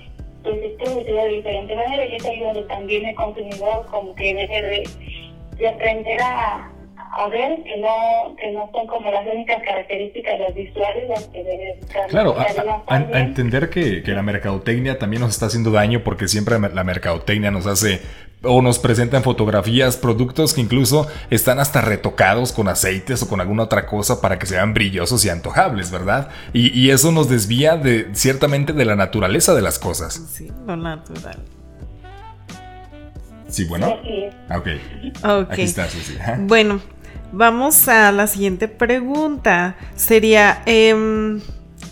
pues 0.43 0.57
es 0.61 0.71
producido 0.73 1.23
de 1.23 1.29
diferente 1.29 1.75
manera 1.75 2.05
y 2.05 2.15
es 2.15 2.25
ahí 2.25 2.39
donde 2.41 2.63
también 2.63 3.05
el 3.05 3.15
consumidor 3.15 3.85
como 3.89 4.13
que 4.15 4.33
debe 4.33 4.83
de 5.57 5.69
aprender 5.69 6.21
a 6.21 6.69
a 7.15 7.29
ver 7.29 7.63
que 7.63 7.77
no, 7.77 8.35
que 8.35 8.51
no 8.51 8.69
son 8.73 8.87
como 8.87 9.09
las 9.09 9.25
únicas 9.25 9.61
características 9.63 10.37
las 10.37 10.53
visuales 10.53 11.09
las 11.09 11.23
que 11.25 11.43
deben 11.43 11.79
estar. 11.79 12.07
Claro, 12.09 12.35
a, 12.87 13.19
entender 13.19 13.69
que, 13.69 14.03
que, 14.03 14.11
la 14.11 14.21
mercadotecnia 14.21 14.99
también 14.99 15.21
nos 15.21 15.31
está 15.31 15.45
haciendo 15.45 15.71
daño 15.71 16.03
porque 16.03 16.27
siempre 16.27 16.59
la 16.59 16.83
mercadotecnia 16.83 17.51
nos 17.51 17.67
hace 17.67 18.01
o 18.43 18.61
nos 18.61 18.79
presenta 18.79 19.15
en 19.15 19.23
fotografías 19.23 19.95
productos 19.95 20.53
que 20.53 20.61
incluso 20.61 21.07
están 21.29 21.59
hasta 21.59 21.79
retocados 21.79 22.51
con 22.51 22.67
aceites 22.67 23.23
o 23.23 23.29
con 23.29 23.39
alguna 23.39 23.63
otra 23.63 23.85
cosa 23.85 24.19
para 24.19 24.37
que 24.37 24.45
sean 24.45 24.73
brillosos 24.73 25.23
y 25.23 25.29
antojables, 25.29 25.91
¿verdad? 25.91 26.29
Y, 26.51 26.77
y 26.77 26.91
eso 26.91 27.13
nos 27.13 27.29
desvía 27.29 27.77
de 27.77 28.09
ciertamente 28.13 28.73
de 28.73 28.83
la 28.83 28.97
naturaleza 28.97 29.53
de 29.53 29.61
las 29.61 29.79
cosas. 29.79 30.15
Sí, 30.33 30.51
lo 30.67 30.75
natural. 30.75 31.37
Sí, 33.47 33.63
bueno. 33.63 33.87
Ok. 34.53 34.67
Aquí 35.49 35.61
está, 35.61 35.87
sí. 35.87 36.17
Bueno, 36.39 36.81
Vamos 37.37 37.89
a 37.89 38.13
la 38.13 38.27
siguiente 38.27 38.69
pregunta. 38.69 39.75
Sería, 39.95 40.63
em, 40.65 41.41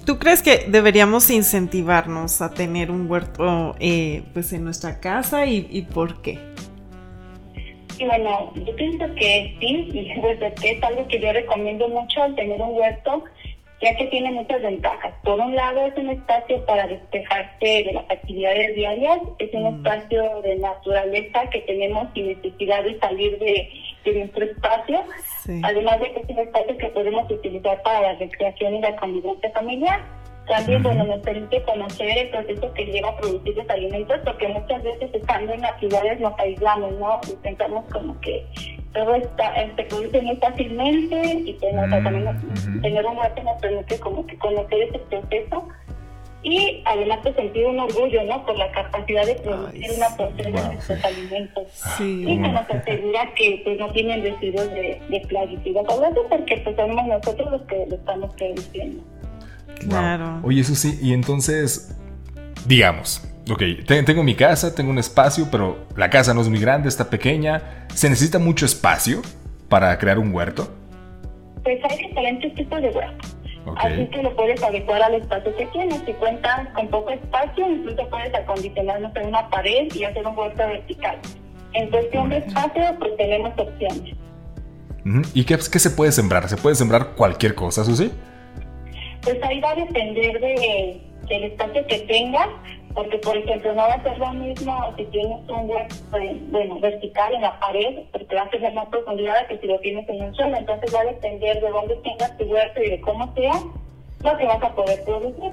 ¿tú 0.06 0.18
crees 0.18 0.42
que 0.42 0.68
deberíamos 0.70 1.30
incentivarnos 1.30 2.42
a 2.42 2.52
tener 2.52 2.90
un 2.90 3.12
huerto 3.12 3.76
eh, 3.82 4.24
pues 4.32 4.54
en 4.54 4.64
nuestra 4.64 5.02
casa 5.02 5.46
y, 5.46 5.82
por 5.94 6.22
qué? 6.22 6.40
Y 8.00 8.06
bueno, 8.06 8.54
yo 8.56 8.74
pienso 8.78 9.04
que 9.16 9.58
sí, 9.60 9.90
y 9.92 10.18
pues 10.22 10.40
es 10.64 10.82
algo 10.82 11.06
que 11.10 11.20
yo 11.20 11.34
recomiendo 11.34 11.90
mucho 11.90 12.22
tener 12.38 12.62
un 12.62 12.78
huerto, 12.78 13.26
ya 13.84 13.96
que 13.96 14.06
tiene 14.08 14.32
muchas 14.32 14.62
ventajas. 14.62 15.14
Por 15.24 15.40
un 15.40 15.56
lado 15.56 15.86
es 15.86 15.98
un 15.98 16.10
espacio 16.10 16.66
para 16.66 16.88
despejarse 16.88 17.84
de 17.84 17.92
las 17.94 18.10
actividades 18.10 18.76
diarias, 18.76 19.20
es 19.40 19.54
un 19.54 19.64
mm. 19.64 19.76
espacio 19.78 20.42
de 20.42 20.56
naturaleza 20.56 21.50
que 21.52 21.60
tenemos 21.62 22.08
sin 22.14 22.28
necesidad 22.28 22.84
de 22.84 22.98
salir 23.00 23.38
de 23.40 23.70
de 24.04 24.14
nuestro 24.14 24.46
espacio, 24.46 25.04
además 25.64 26.00
de 26.00 26.12
que 26.12 26.20
es 26.20 26.30
un 26.30 26.40
espacio 26.40 26.78
que 26.78 26.88
podemos 26.88 27.32
utilizar 27.32 27.82
para 27.84 28.02
la 28.02 28.20
recreación 28.20 28.76
y 28.76 28.82
la 28.82 28.96
convivencia 28.96 29.52
familiar. 29.52 30.02
También, 30.48 30.84
bueno, 30.84 31.06
nos 31.06 31.22
permite 31.22 31.64
conocer 31.64 32.18
el 32.18 32.30
proceso 32.30 32.74
que 32.74 32.86
lleva 32.86 33.10
a 33.10 33.18
producir 33.18 33.56
los 33.56 33.70
alimentos, 33.70 34.20
porque 34.26 34.50
muchas 34.50 34.84
veces 34.84 35.10
estando 35.14 35.54
en 35.54 35.62
las 35.62 35.80
ciudades 35.80 36.20
nos 36.20 36.38
aislamos, 36.38 36.92
¿no? 37.00 37.22
Y 37.32 37.36
pensamos 37.42 37.86
como 37.94 38.20
que 38.20 38.46
todo 38.94 39.16
está, 39.16 39.54
se 39.76 39.84
produce 39.84 40.22
muy 40.22 40.36
fácilmente 40.38 41.42
y 41.46 41.54
que 41.54 41.72
también 41.72 42.82
tener 42.82 43.06
un 43.06 43.18
huerto 43.18 43.44
nos 43.44 43.62
permite 43.62 44.00
como 44.00 44.26
que 44.26 44.38
conocer 44.38 44.84
ese 44.84 45.00
proceso 45.00 45.68
y 46.44 46.84
además 46.86 47.24
de 47.24 47.34
sentir 47.36 47.66
un 47.66 47.80
orgullo, 47.80 48.22
¿no? 48.26 48.46
Por 48.46 48.58
la 48.58 48.70
capacidad 48.72 49.26
de 49.26 49.36
producir 49.36 49.92
una 49.96 50.10
porción 50.18 50.52
de 50.54 50.62
nuestros 50.62 51.06
alimentos. 51.06 51.64
Sí, 51.98 52.24
y 52.28 52.42
que 52.42 52.50
nos 52.50 52.70
asegura 52.70 53.34
que 53.34 53.62
pues 53.64 53.80
no 53.80 53.90
tienen 53.94 54.22
residuos 54.24 54.70
de, 54.72 55.02
de 55.10 55.20
plaguicidas. 55.22 55.86
Porque 56.30 56.58
pues 56.58 56.76
somos 56.76 57.08
nosotros 57.08 57.50
los 57.50 57.62
que 57.62 57.86
lo 57.88 57.96
estamos 57.96 58.36
produciendo. 58.36 59.02
Claro. 59.88 60.42
Oye, 60.44 60.62
eso 60.62 60.76
sí, 60.76 61.00
y 61.02 61.14
entonces 61.14 61.98
digamos, 62.66 63.28
ok, 63.50 63.86
tengo 63.86 64.24
mi 64.24 64.36
casa, 64.36 64.74
tengo 64.74 64.92
un 64.92 65.00
espacio, 65.00 65.48
pero 65.52 65.88
la 65.96 66.10
casa 66.10 66.34
no 66.34 66.42
es 66.42 66.50
muy 66.50 66.60
grande, 66.60 66.90
está 66.90 67.10
pequeña. 67.10 67.88
¿Se 67.94 68.10
necesita 68.10 68.40
mucho 68.40 68.66
espacio 68.66 69.22
para 69.70 69.98
crear 69.98 70.20
un 70.20 70.34
huerto? 70.34 70.72
Pues 71.64 71.80
hay 71.90 72.08
diferentes 72.08 72.54
tipos 72.56 72.82
de 72.82 72.90
huertos. 72.90 73.38
Así 73.78 74.06
que 74.08 74.22
lo 74.22 74.36
puedes 74.36 74.62
adecuar 74.62 75.02
al 75.02 75.16
espacio 75.16 75.56
que 75.56 75.66
tienes. 75.68 76.02
Si 76.06 76.14
cuentas 76.14 76.68
con 76.76 76.88
poco 76.90 77.12
espacio, 77.12 77.70
incluso 77.70 78.08
puedes 78.10 78.34
acondicionarnos 78.36 79.16
en 79.16 79.28
una 79.28 79.50
pared 79.50 79.88
y 79.94 80.04
hacer 80.04 80.28
un 80.28 80.38
huerto 80.38 80.58
vertical. 80.58 81.18
En 81.74 81.90
cuestión 81.90 82.30
de 82.30 82.38
espacio, 82.38 82.84
pues 83.00 83.16
tenemos 83.18 83.52
opciones. 83.58 84.16
¿Y 85.34 85.44
qué, 85.44 85.58
qué 85.58 85.80
se 85.80 85.90
puede 85.90 86.12
sembrar? 86.12 86.48
¿Se 86.48 86.58
puede 86.58 86.76
sembrar 86.76 87.16
cualquier 87.16 87.56
cosa, 87.56 87.84
Susi? 87.84 88.12
Pues 89.22 89.42
ahí 89.44 89.60
va 89.60 89.72
a 89.72 89.76
depender 89.76 90.40
de, 90.40 91.02
del 91.28 91.44
espacio 91.44 91.86
que 91.88 92.00
tengas, 92.00 92.50
porque 92.94 93.18
por 93.18 93.36
ejemplo 93.36 93.74
no 93.74 93.82
va 93.82 93.94
a 93.94 94.04
ser 94.04 94.18
lo 94.18 94.34
mismo 94.34 94.94
si 94.98 95.06
tienes 95.06 95.50
un 95.50 95.70
huerto 95.70 95.96
bueno, 96.52 96.80
vertical 96.80 97.34
en 97.34 97.42
la 97.42 97.60
pared, 97.60 98.04
porque 98.12 98.36
va 98.36 98.44
a 98.44 98.50
tener 98.50 98.74
más 98.74 98.88
profundidad 98.88 99.48
que 99.48 99.58
si 99.60 99.68
lo 99.68 99.80
tienes 99.80 100.08
en 100.10 100.22
un 100.24 100.36
suelo. 100.36 100.58
Entonces 100.58 100.94
va 100.94 101.02
a 101.02 101.06
depender 101.06 101.62
de 101.62 101.70
dónde 101.70 101.96
tengas 101.98 102.38
tu 102.38 102.44
huerto 102.46 102.82
y 102.82 102.90
de 102.90 103.02
cómo 103.02 103.34
sea 103.34 103.54
lo 104.24 104.38
que 104.38 104.46
vas 104.46 104.64
a 104.64 104.76
poder 104.76 105.04
producir. 105.04 105.52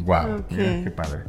Wow, 0.00 0.44
qué 0.48 0.90
padre. 0.90 1.24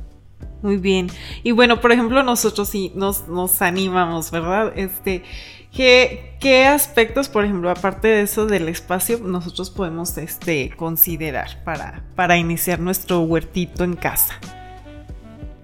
Muy 0.61 0.77
bien. 0.77 1.07
Y 1.43 1.51
bueno, 1.51 1.79
por 1.79 1.91
ejemplo, 1.91 2.23
nosotros 2.23 2.69
sí 2.69 2.91
nos, 2.95 3.27
nos 3.27 3.61
animamos, 3.61 4.31
¿verdad? 4.31 4.73
Este, 4.75 5.23
¿qué, 5.71 6.35
¿Qué 6.39 6.65
aspectos, 6.65 7.29
por 7.29 7.45
ejemplo, 7.45 7.69
aparte 7.69 8.07
de 8.07 8.21
eso 8.23 8.47
del 8.47 8.67
espacio, 8.67 9.19
nosotros 9.19 9.69
podemos 9.69 10.17
este, 10.17 10.71
considerar 10.75 11.63
para, 11.63 12.03
para 12.15 12.37
iniciar 12.37 12.79
nuestro 12.79 13.21
huertito 13.21 13.83
en 13.83 13.95
casa? 13.95 14.39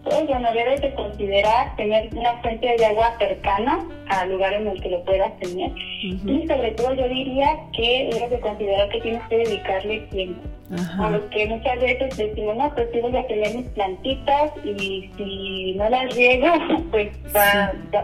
Pues 0.03 0.27
bueno, 0.27 0.51
debes 0.53 0.81
de 0.81 0.93
considerar 0.95 1.75
tener 1.75 2.09
una 2.15 2.33
fuente 2.41 2.75
de 2.77 2.85
agua 2.85 3.15
cercana 3.19 3.79
al 4.09 4.31
lugar 4.31 4.53
en 4.53 4.67
el 4.67 4.81
que 4.81 4.89
lo 4.89 5.03
puedas 5.03 5.37
tener. 5.39 5.71
Y 5.77 6.47
sobre 6.47 6.71
todo 6.71 6.93
yo 6.95 7.07
diría 7.07 7.55
que 7.73 8.09
debes 8.11 8.31
de 8.31 8.39
considerar 8.39 8.89
que 8.89 9.01
tienes 9.01 9.21
que 9.29 9.37
dedicarle 9.37 9.99
tiempo. 10.11 10.41
Porque 10.97 11.47
muchas 11.47 11.79
veces 11.81 12.17
decimos, 12.17 12.55
no, 12.55 12.73
pues 12.73 12.87
voy 13.01 13.15
a 13.15 13.27
tener 13.27 13.55
mis 13.55 13.67
plantitas 13.69 14.51
y 14.63 15.11
si 15.17 15.73
no 15.75 15.89
las 15.89 16.15
riego, 16.15 16.47
pues 16.91 17.09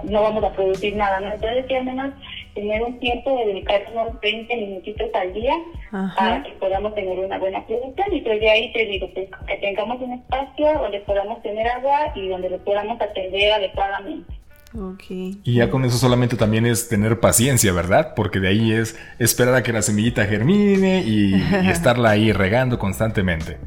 no 0.04 0.22
vamos 0.22 0.44
a 0.44 0.52
producir 0.52 0.96
nada. 0.96 1.20
¿no? 1.22 1.34
Entonces, 1.34 1.66
al 1.72 1.86
menos 1.86 2.14
tener 2.58 2.82
un 2.82 3.00
tiempo 3.00 3.38
de 3.38 3.46
dedicar 3.46 3.84
unos 3.94 4.20
20 4.20 4.56
minutitos 4.56 5.08
al 5.14 5.32
día 5.34 5.54
para 5.92 6.42
que 6.42 6.52
podamos 6.54 6.96
tener 6.96 7.20
una 7.20 7.38
buena 7.38 7.66
producción. 7.68 8.08
Y 8.12 8.22
pues 8.22 8.40
de 8.40 8.50
ahí 8.50 8.74
te 8.74 8.86
digo, 8.86 9.08
pues, 9.14 9.30
que 9.48 9.56
tengamos 9.58 10.02
un 10.02 10.14
espacio 10.14 10.74
donde 10.74 11.00
podamos 11.02 11.42
tener 11.44 11.68
agua 11.68 12.12
y 12.16 12.28
donde 12.30 12.50
lo 12.50 12.58
podamos 12.64 13.00
atender 13.00 13.54
adecuadamente. 13.54 14.34
Okay. 14.76 15.40
Y 15.44 15.56
ya 15.56 15.70
con 15.70 15.86
eso 15.86 15.98
solamente 15.98 16.36
también 16.36 16.66
es 16.66 16.90
tener 16.90 17.20
paciencia, 17.20 17.72
¿verdad? 17.74 18.14
Porque 18.16 18.40
de 18.40 18.50
ahí 18.50 18.74
es 18.74 19.00
esperar 19.20 19.56
a 19.56 19.64
que 19.64 19.72
la 19.72 19.82
semillita 19.82 20.26
germine 20.26 21.04
y 21.06 21.36
estarla 21.70 22.10
ahí 22.12 22.32
regando 22.32 22.80
constantemente. 22.80 23.58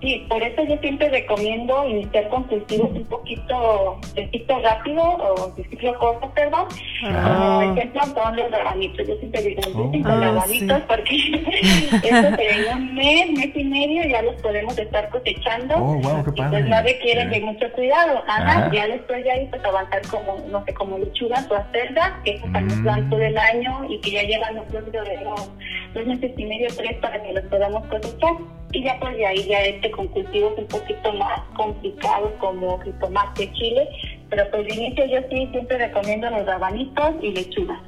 Sí, 0.00 0.26
por 0.28 0.42
eso 0.42 0.62
yo 0.64 0.76
siempre 0.78 1.08
recomiendo 1.08 1.88
iniciar 1.88 2.28
con 2.28 2.44
cultivos 2.44 2.90
un 2.90 3.04
poquito 3.06 3.98
de 4.14 4.28
ciclo 4.28 4.60
rápido 4.60 5.02
o 5.02 5.48
de 5.56 5.64
ciclo 5.64 5.98
corto, 5.98 6.30
perdón. 6.34 6.66
Como 7.00 7.62
ejemplo 7.62 8.02
son 8.14 8.36
los 8.36 8.50
rabanitos. 8.50 9.08
Yo 9.08 9.16
siempre 9.16 9.42
digo, 9.42 9.62
oh. 9.74 9.90
los 9.94 10.20
rabanitos 10.20 10.82
porque 10.82 11.16
eso 12.02 12.26
en 12.38 12.76
un 12.76 12.94
mes, 12.94 13.30
mes 13.32 13.56
y 13.56 13.64
medio 13.64 14.06
ya 14.06 14.20
los 14.20 14.34
podemos 14.42 14.76
estar 14.78 15.08
cosechando. 15.08 15.76
Oh, 15.76 15.94
wow, 15.94 16.24
qué 16.24 16.32
padre. 16.32 16.60
Y 16.60 16.62
pues 16.62 16.66
no 16.68 16.82
requieren 16.82 17.30
de 17.30 17.40
mucho 17.40 17.72
cuidado. 17.72 18.22
Ana, 18.28 18.70
ya 18.72 18.86
después 18.88 19.24
de 19.24 19.30
ahí 19.30 19.46
pues 19.46 19.64
avanzar 19.64 20.02
como, 20.08 20.38
no 20.50 20.62
sé, 20.66 20.74
como 20.74 20.98
lechugas 20.98 21.50
o 21.50 21.54
acelgas, 21.54 22.12
que 22.22 22.38
también 22.52 22.82
mm. 22.82 23.14
el 23.14 23.38
año 23.38 23.86
y 23.88 23.98
que 24.00 24.10
ya 24.10 24.22
llegan 24.22 24.56
los 24.56 24.70
dos, 24.70 24.84
dos 25.96 26.06
meses 26.06 26.32
y 26.36 26.44
medio, 26.44 26.68
tres 26.76 26.96
para 27.00 27.22
que 27.22 27.32
los 27.32 27.44
podamos 27.44 27.86
cosechar. 27.86 28.34
Y 28.72 28.82
ya 28.84 28.98
pues 29.00 29.16
de 29.16 29.26
ahí 29.26 29.46
ya 29.48 29.60
este 29.60 29.90
con 29.90 30.08
cultivos 30.08 30.52
un 30.58 30.66
poquito 30.66 31.12
más 31.14 31.40
complicados 31.56 32.32
como 32.38 32.78
jitomate, 32.80 33.50
chile, 33.52 33.88
pero 34.28 34.44
pues 34.50 34.66
de 34.66 34.74
inicio 34.74 35.06
yo 35.06 35.18
sí 35.30 35.48
siempre 35.50 35.78
recomiendo 35.78 36.28
los 36.30 36.44
rabanitos 36.46 37.14
y 37.22 37.32
lechugas. 37.32 37.80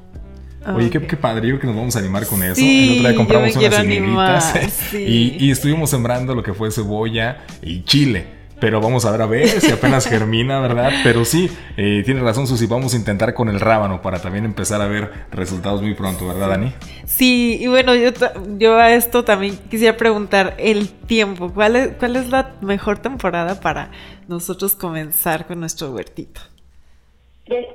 Oye, 0.75 0.90
qué, 0.90 1.07
qué, 1.07 1.16
padre, 1.16 1.49
yo 1.49 1.61
que 1.61 1.66
nos 1.66 1.77
vamos 1.77 1.94
a 1.94 2.01
animar 2.01 2.27
con 2.27 2.42
eso. 2.42 2.61
el 2.61 2.90
otro 2.90 3.09
día 3.09 3.14
compramos 3.16 3.57
unas 3.57 3.75
semillitas 3.75 4.92
y, 4.94 5.37
y, 5.38 5.51
estuvimos 5.51 5.90
sembrando 5.90 6.35
lo 6.35 6.42
que 6.42 6.53
fue 6.53 6.71
cebolla 6.71 7.38
y 7.62 7.85
chile. 7.85 8.38
Pero 8.61 8.81
vamos 8.81 9.05
a 9.05 9.11
ver 9.12 9.23
a 9.23 9.27
ver 9.27 9.49
si 9.61 9.71
apenas 9.71 10.07
germina, 10.07 10.61
¿verdad? 10.61 10.90
Pero 11.05 11.25
sí, 11.25 11.51
eh, 11.77 12.03
tiene 12.05 12.21
razón 12.21 12.47
Susi, 12.47 12.66
vamos 12.66 12.94
a 12.94 12.97
intentar 12.97 13.35
con 13.35 13.49
el 13.49 13.61
rábano 13.61 14.03
para 14.03 14.21
también 14.21 14.44
empezar 14.44 14.81
a 14.81 14.87
ver 14.87 15.11
resultados 15.31 15.81
muy 15.83 15.94
pronto, 15.94 16.27
¿verdad 16.27 16.49
Dani? 16.49 16.73
Sí, 17.07 17.59
y 17.61 17.66
bueno, 17.68 17.94
yo, 17.94 18.11
yo 18.59 18.77
a 18.77 18.92
esto 18.92 19.25
también 19.25 19.57
quisiera 19.71 19.97
preguntar 19.97 20.55
el 20.59 20.88
tiempo, 20.88 21.53
¿cuál 21.53 21.77
es, 21.77 21.90
cuál 21.99 22.16
es 22.16 22.29
la 22.29 22.55
mejor 22.61 22.99
temporada 22.99 23.61
para 23.61 23.90
nosotros 24.27 24.75
comenzar 24.75 25.47
con 25.47 25.61
nuestro 25.61 25.90
huertito? 25.92 26.40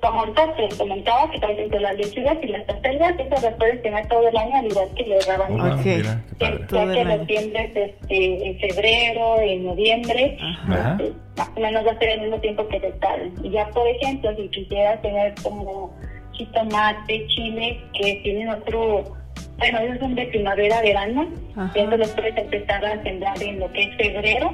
Como 0.02 0.26
te 0.34 0.78
comentaba 0.78 1.32
que 1.32 1.40
por 1.40 1.52
ejemplo 1.52 1.80
las 1.80 1.96
lechugas 1.98 2.38
y 2.42 2.48
las 2.48 2.70
acelgas 2.70 3.20
esas 3.20 3.44
las 3.44 3.54
puedes 3.56 3.82
tener 3.82 4.08
todo 4.08 4.28
el 4.28 4.38
año 4.38 4.56
al 4.56 4.66
igual 4.66 4.90
que 4.96 5.06
los 5.08 5.28
rabanitos. 5.28 5.80
Okay. 5.80 6.04
Ya 6.40 6.94
que 6.94 7.06
los 7.06 7.28
tienes 7.28 7.76
este, 7.76 8.48
en 8.48 8.60
febrero, 8.60 9.40
en 9.40 9.66
noviembre, 9.66 10.38
este, 10.38 11.14
más 11.38 11.50
o 11.56 11.60
menos 11.60 11.86
va 11.86 11.92
a 11.92 12.00
ser 12.00 12.10
el 12.10 12.22
mismo 12.22 12.40
tiempo 12.40 12.68
que 12.68 12.80
te 12.80 12.92
tarden. 12.94 13.34
Y 13.44 13.50
ya 13.52 13.68
por 13.70 13.88
ejemplo 13.88 14.36
si 14.36 14.48
quisieras 14.50 15.02
tener 15.02 15.34
como 15.42 15.94
jitomate, 16.34 17.28
chile, 17.28 17.80
que 17.94 18.22
tienen 18.24 18.50
otro 18.50 19.23
bueno, 19.58 19.80
ellos 19.80 20.00
son 20.00 20.16
de 20.16 20.26
primavera, 20.28 20.82
verano. 20.82 21.28
Entonces 21.56 22.00
los 22.00 22.10
puedes 22.12 22.36
empezar 22.36 22.84
a 22.84 23.02
sembrar 23.04 23.42
en 23.42 23.60
lo 23.60 23.72
que 23.72 23.84
es 23.84 23.96
febrero. 23.98 24.54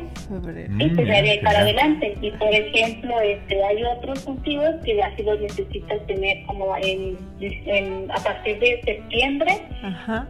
Y 0.78 0.90
pues 0.90 1.08
de 1.08 1.14
ahí 1.14 1.40
para 1.40 1.60
adelante. 1.60 2.16
Y 2.22 2.32
por 2.32 2.54
ejemplo, 2.54 3.20
este, 3.22 3.64
hay 3.64 3.84
otros 3.84 4.26
cultivos 4.26 4.70
que 4.84 5.02
así 5.02 5.24
los 5.24 5.40
necesitas 5.40 6.06
tener 6.06 6.46
como 6.46 6.76
en, 6.78 7.18
a 8.12 8.22
partir 8.22 8.60
de 8.60 8.82
septiembre. 8.84 9.62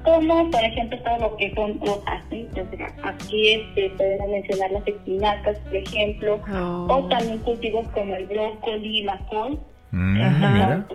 Como 0.03 0.49
por 0.51 0.63
ejemplo 0.63 0.99
todo 0.99 1.17
lo 1.17 1.38
que 1.38 1.53
son 1.55 1.79
hojas. 1.82 2.23
Entonces 2.32 2.79
aquí 3.03 3.53
este, 3.53 3.89
podemos 3.97 4.29
mencionar 4.29 4.71
las 4.71 4.88
espinacas, 4.88 5.58
por 5.60 5.75
ejemplo. 5.75 6.39
Oh. 6.53 6.88
O 6.89 7.08
también 7.10 7.39
cultivos 7.39 7.88
como 7.89 8.15
el 8.15 8.27
brócoli, 8.27 9.03
la 9.03 9.17
col 9.29 9.60
Mm, 9.91 10.21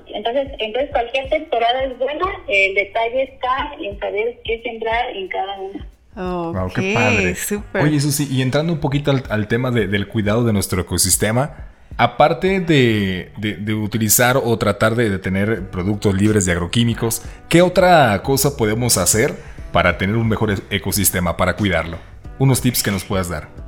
entonces, 0.07 0.49
entonces 0.59 0.91
cualquier 0.93 1.29
temporada 1.29 1.85
es 1.85 1.99
buena, 1.99 2.27
el 2.47 2.75
detalle 2.75 3.25
está 3.25 3.73
en 3.81 3.99
saber 3.99 4.41
qué 4.45 4.63
sembrar 4.63 5.11
en 5.17 5.29
cada 5.29 5.61
una. 5.61 5.87
wow, 6.15 6.73
qué 6.73 6.95
padre. 6.95 7.35
Oye, 7.83 8.01
Susi, 8.01 8.29
y 8.31 8.43
entrando 8.43 8.73
un 8.73 8.79
poquito 8.79 9.13
al, 9.29 9.49
tema 9.49 9.71
del 9.73 10.07
cuidado 10.07 10.45
de 10.45 10.53
nuestro 10.53 10.81
ecosistema, 10.81 11.73
aparte 11.97 12.61
de, 12.61 13.33
de, 13.37 13.75
utilizar 13.75 14.37
o 14.37 14.57
tratar 14.59 14.95
de, 14.95 15.19
tener 15.19 15.71
productos 15.71 16.15
libres 16.15 16.47
de 16.47 16.53
agroquímicos, 16.53 17.23
¿qué 17.49 17.63
otra 17.63 18.23
cosa 18.23 18.57
podemos 18.57 18.97
hacer 18.97 19.35
para 19.73 19.99
tener 19.99 20.15
un 20.15 20.29
mejor 20.29 20.55
ecosistema, 20.71 21.37
para 21.37 21.57
cuidarlo? 21.57 21.99
Unos 22.39 22.61
tips 22.61 22.83
que 22.85 22.93
nos 22.93 23.05
puedas 23.05 23.29
dar 23.29 23.64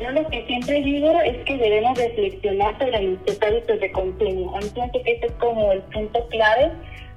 yo 0.00 0.10
lo 0.10 0.28
que 0.28 0.46
siempre 0.46 0.82
digo 0.82 1.10
es 1.20 1.36
que 1.44 1.56
debemos 1.56 1.98
reflexionar 1.98 2.78
sobre 2.78 3.00
nuestros 3.00 3.42
hábitos 3.42 3.80
de 3.80 3.92
consumo. 3.92 4.58
Entonces, 4.60 5.02
este 5.04 5.26
es 5.26 5.32
como 5.34 5.72
el 5.72 5.80
punto 5.82 6.26
clave, 6.28 6.70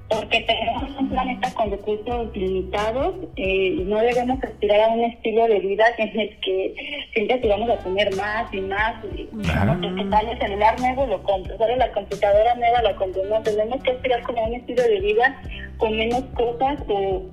porque 0.09 0.41
tenemos 0.41 0.83
un 0.99 1.09
planeta 1.09 1.53
con 1.53 1.71
recursos 1.71 2.35
limitados 2.35 3.15
eh, 3.37 3.75
y 3.77 3.83
no 3.83 3.99
debemos 3.99 4.43
aspirar 4.43 4.81
a 4.81 4.93
un 4.93 5.05
estilo 5.05 5.47
de 5.47 5.59
vida 5.59 5.85
en 5.97 6.19
el 6.19 6.37
que 6.39 6.75
siempre 7.13 7.35
aspiramos 7.35 7.69
a 7.69 7.77
tener 7.77 8.15
más 8.15 8.53
y 8.53 8.61
más. 8.61 8.95
Y, 9.15 9.25
que 9.25 10.03
tal 10.09 10.27
el 10.27 10.37
celular 10.37 10.79
nuevo 10.79 11.05
lo 11.07 11.23
compro, 11.23 11.57
solo 11.57 11.75
la 11.77 11.91
computadora 11.93 12.55
nueva 12.55 12.81
la 12.81 12.95
compro. 12.95 13.23
No, 13.25 13.41
tenemos 13.41 13.81
que 13.83 13.91
aspirar 13.91 14.21
como 14.23 14.43
a 14.43 14.47
un 14.47 14.55
estilo 14.55 14.83
de 14.83 14.99
vida 14.99 15.41
con 15.77 15.95
menos 15.95 16.23
cosas 16.35 16.79
o 16.89 17.23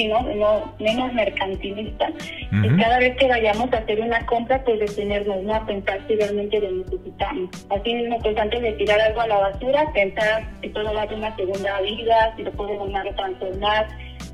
sino 0.00 0.22
no, 0.22 0.72
menos 0.78 1.12
mercantilista. 1.12 2.08
Y 2.50 2.80
cada 2.80 2.98
vez 2.98 3.16
que 3.16 3.28
vayamos 3.28 3.70
a 3.72 3.78
hacer 3.78 4.00
una 4.00 4.24
compra, 4.26 4.62
pues 4.64 4.80
detenernos, 4.80 5.42
¿no? 5.42 5.54
A 5.54 5.66
pensar 5.66 6.00
si 6.08 6.16
realmente 6.16 6.58
lo 6.58 6.70
necesitamos. 6.70 7.50
Así 7.68 7.94
mismo, 7.94 8.18
pues 8.20 8.36
antes 8.38 8.62
de 8.62 8.72
tirar 8.72 9.00
algo 9.00 9.20
a 9.20 9.26
la 9.26 9.38
basura, 9.38 9.92
pensar 9.92 10.48
si 10.62 10.68
puedo 10.70 10.92
darle 10.92 11.16
una 11.16 11.36
segunda 11.36 11.80
vida, 11.82 12.34
si 12.36 12.42
lo 12.44 12.50
a 12.50 13.16
transformar. 13.16 13.88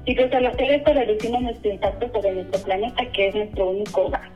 Y 0.05 0.15
pues 0.15 0.33
al 0.33 0.47
hacer 0.47 0.71
esto 0.71 0.93
reducimos 0.93 1.43
nuestro 1.43 1.73
impacto 1.73 2.09
sobre 2.13 2.33
nuestro 2.35 2.61
planeta, 2.63 3.05
que 3.13 3.29
es 3.29 3.35
nuestro 3.35 3.71
único 3.71 4.03
hogar. 4.03 4.31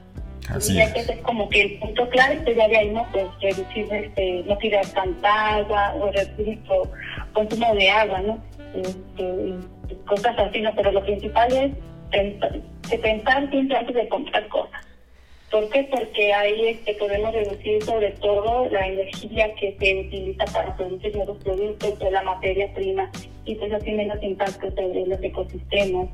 Así 0.48 0.74
y 0.74 0.80
es. 0.80 0.96
es 0.96 1.20
como 1.22 1.48
que 1.48 1.62
el 1.62 1.78
punto 1.78 2.08
clave, 2.08 2.40
pues 2.42 2.56
ya 2.56 2.66
de 2.66 2.76
ahí 2.76 2.90
no, 2.90 3.06
pues 3.12 3.26
reducir, 3.40 3.86
este, 3.92 4.42
no 4.48 4.58
tirar 4.58 4.84
tanta 4.86 5.54
agua 5.54 5.94
o 5.94 6.10
reducir 6.10 6.46
nuestro 6.46 6.90
consumo 7.32 7.72
de 7.76 7.88
agua, 7.88 8.20
¿no? 8.20 8.38
Este, 8.74 9.54
cosas 10.06 10.38
así, 10.38 10.60
¿no? 10.60 10.74
Pero 10.74 10.92
lo 10.92 11.02
principal 11.04 11.52
es 11.52 11.72
pensar, 12.10 12.60
pensar 13.02 13.50
siempre 13.50 13.76
antes 13.76 13.94
de 13.94 14.08
comprar 14.08 14.48
cosas. 14.48 14.86
¿Por 15.50 15.68
qué? 15.70 15.88
Porque 15.90 16.32
ahí 16.32 16.68
este, 16.68 16.94
podemos 16.94 17.34
reducir 17.34 17.82
sobre 17.82 18.12
todo 18.12 18.68
la 18.70 18.86
energía 18.86 19.52
que 19.56 19.76
se 19.80 20.06
utiliza 20.06 20.44
para 20.44 20.76
producir 20.76 21.16
nuevos 21.16 21.38
productos 21.38 21.98
de 21.98 22.10
la 22.12 22.22
materia 22.22 22.72
prima 22.72 23.10
y 23.44 23.56
pues 23.56 23.72
así 23.72 23.90
menos 23.90 24.22
impacto 24.22 24.70
sobre 24.70 25.06
los 25.06 25.20
ecosistemas. 25.20 26.08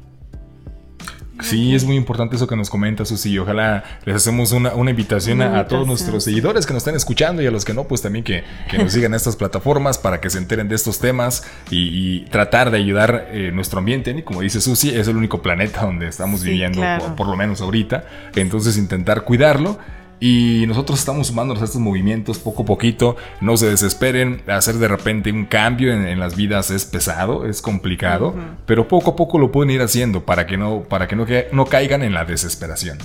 Sí, 1.40 1.74
es 1.74 1.84
muy 1.84 1.96
importante 1.96 2.36
eso 2.36 2.46
que 2.46 2.56
nos 2.56 2.70
comenta 2.70 3.04
Susi. 3.04 3.38
Ojalá 3.38 3.84
les 4.04 4.16
hacemos 4.16 4.52
una, 4.52 4.72
invitación 4.90 5.42
a, 5.42 5.66
todos 5.66 5.86
nuestros 5.86 6.24
seguidores 6.24 6.66
que 6.66 6.72
nos 6.72 6.82
estén 6.82 6.94
escuchando 6.94 7.42
y 7.42 7.46
a 7.46 7.50
los 7.50 7.64
que 7.64 7.74
no, 7.74 7.84
pues 7.84 8.02
también 8.02 8.24
que, 8.24 8.44
nos 8.76 8.92
sigan 8.92 9.12
en 9.12 9.16
estas 9.16 9.36
plataformas 9.36 9.98
para 9.98 10.20
que 10.20 10.30
se 10.30 10.38
enteren 10.38 10.68
de 10.68 10.74
estos 10.74 10.98
temas 10.98 11.44
y, 11.70 12.20
tratar 12.30 12.70
de 12.70 12.78
ayudar 12.78 13.28
eh, 13.30 13.50
nuestro 13.52 13.78
ambiente. 13.78 14.10
Y 14.10 14.22
como 14.22 14.40
dice 14.40 14.60
Susi, 14.60 14.90
es 14.90 15.08
el 15.08 15.16
único 15.16 15.42
planeta 15.42 15.82
donde 15.82 16.08
estamos 16.08 16.42
viviendo, 16.42 16.82
por, 17.16 17.28
lo 17.28 17.36
menos 17.36 17.60
ahorita. 17.60 18.04
Entonces 18.34 18.78
intentar 18.78 19.22
cuidarlo 19.22 19.78
y 20.18 20.64
nosotros 20.66 20.98
estamos 20.98 21.26
sumándonos 21.26 21.62
a 21.62 21.66
estos 21.66 21.80
movimientos 21.80 22.38
poco 22.38 22.62
a 22.62 22.66
poquito. 22.66 23.16
No 23.40 23.56
se 23.56 23.68
desesperen. 23.68 24.42
Hacer 24.46 24.76
de 24.76 24.88
repente 24.88 25.30
un 25.30 25.44
cambio 25.44 25.92
en, 25.92 26.18
las 26.18 26.36
vidas 26.36 26.70
es 26.70 26.84
pesado, 26.84 27.46
es 27.46 27.60
complicado. 27.62 28.34
Pero 28.66 28.88
poco 28.88 29.12
a 29.12 29.16
poco 29.16 29.38
lo 29.38 29.52
pueden 29.52 29.70
ir 29.70 29.82
haciendo 29.82 30.24
para 30.24 30.46
que 30.46 30.56
no, 30.56 30.82
para 30.82 31.06
que 31.06 31.16
no, 31.16 31.26
no 31.52 31.64
caigan 31.66 32.02
en 32.02 32.14
la 32.14 32.24
desesperación. 32.24 32.98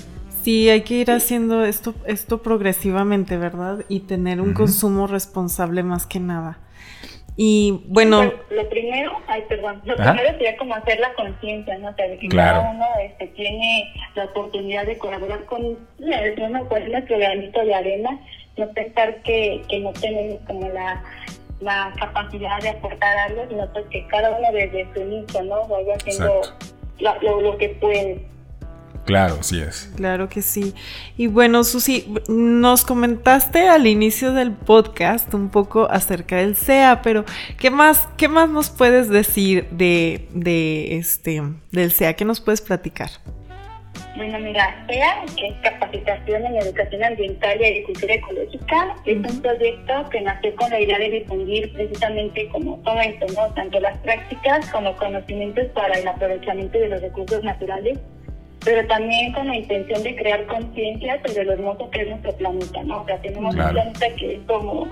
Sí, 0.44 0.70
hay 0.70 0.82
que 0.82 0.96
ir 0.96 1.12
haciendo 1.12 1.64
esto, 1.64 1.94
esto 2.06 2.42
progresivamente, 2.42 3.38
¿verdad? 3.38 3.86
Y 3.90 4.02
tener 4.02 4.42
un 4.42 4.54
consumo 4.54 5.06
responsable 5.06 5.84
más 5.84 6.08
que 6.08 6.20
nada. 6.20 6.58
Y 7.38 7.84
bueno. 7.88 8.32
lo 8.50 8.70
primero, 8.70 9.14
ay, 9.28 9.44
perdón, 9.48 9.82
lo 9.86 9.96
primero 9.96 10.32
sería 10.32 10.58
como 10.58 10.76
hacer 10.76 11.00
la 11.00 11.14
conciencia, 11.14 11.78
¿no? 11.78 11.90
O 11.90 11.94
sea, 11.94 12.08
de 12.08 12.18
que 12.18 12.28
cada 12.28 12.72
uno 12.72 12.86
este, 13.02 13.28
tiene 13.28 13.94
la 14.16 14.26
oportunidad 14.26 14.86
de 14.86 14.98
colaborar 14.98 15.46
con 15.46 15.64
uno, 15.66 16.66
pues 16.70 16.90
nuestro 16.90 17.18
granito 17.18 17.64
de 17.64 17.74
arena, 17.74 18.20
no 18.58 18.68
pensar 18.74 19.16
que, 19.24 19.62
que 19.70 19.80
no 19.80 19.94
tenemos 19.94 20.40
como 20.46 20.68
la, 20.70 21.02
la 21.62 21.94
capacidad 22.00 22.60
de 22.62 22.70
aportar 22.70 23.18
algo, 23.18 23.44
sino 23.50 23.72
pues 23.72 23.86
que 23.88 24.06
cada 24.08 24.32
uno 24.32 24.52
desde 24.52 24.88
su 24.94 25.02
inicio, 25.02 25.44
¿no? 25.44 25.68
Vaya 25.68 25.96
haciendo 25.96 26.42
lo, 27.00 27.42
lo 27.42 27.58
que 27.58 27.70
puede. 27.70 28.26
Claro, 29.06 29.42
sí 29.42 29.60
es. 29.60 29.92
Claro 29.96 30.30
que 30.30 30.42
sí. 30.42 30.74
Y 31.18 31.28
bueno, 31.28 31.64
Susi, 31.64 32.14
nos 32.28 32.86
comentaste 32.86 33.68
al 33.68 33.88
inicio 33.88 34.32
del 34.32 34.52
podcast 34.52 35.34
un 35.34 35.50
poco 35.50 35.90
acerca 35.90 36.38
del 36.38 36.56
SEA, 36.56 37.02
pero 37.02 37.26
¿qué 37.58 37.72
más, 37.72 38.08
qué 38.18 38.28
más 38.28 38.50
nos 38.50 38.70
puedes 38.70 39.10
decir 39.10 39.68
de, 39.72 40.28
de 40.34 40.98
este 40.98 41.42
del 41.72 41.92
SEA? 41.92 42.14
¿Qué 42.14 42.26
nos 42.26 42.42
puedes 42.42 42.62
platicar? 42.62 43.10
Bueno, 44.16 44.38
mira, 44.40 44.86
SEA, 44.88 45.26
que 45.36 45.48
es 45.48 45.54
Capacitación 45.64 46.46
en 46.46 46.58
Educación 46.58 47.04
Ambiental 47.04 47.60
y 47.60 47.66
Agricultura 47.66 48.14
Ecológica, 48.14 48.96
es 49.06 49.18
un 49.18 49.42
proyecto 49.42 50.10
que 50.10 50.22
nació 50.22 50.56
con 50.58 50.70
la 50.70 50.80
idea 50.80 51.00
de 51.00 51.10
difundir 51.10 51.74
precisamente 51.74 52.48
como 52.50 52.78
todo 52.84 53.00
esto, 53.00 53.26
¿no? 53.36 53.54
Tanto 53.56 53.80
las 53.80 53.98
prácticas 54.00 54.70
como 54.70 54.96
conocimientos 54.98 55.66
para 55.74 55.98
el 55.98 56.08
aprovechamiento 56.08 56.78
de 56.78 56.90
los 56.90 57.02
recursos 57.02 57.44
naturales 57.44 58.00
pero 58.64 58.88
también 58.88 59.34
con 59.34 59.48
la 59.48 59.56
intención 59.56 60.04
de 60.04 60.16
crear 60.16 60.46
conciencia 60.46 61.20
sobre 61.26 61.46
lo 61.46 61.54
hermoso 61.54 61.90
que 61.90 62.02
es 62.02 62.10
nuestro 62.10 62.32
planeta, 62.34 62.84
¿no? 62.84 63.02
O 63.02 63.06
sea, 63.06 63.22
tenemos 63.22 63.56
un 63.56 63.70
planeta 63.70 64.08
que 64.18 64.36
es 64.36 64.40
como 64.48 64.88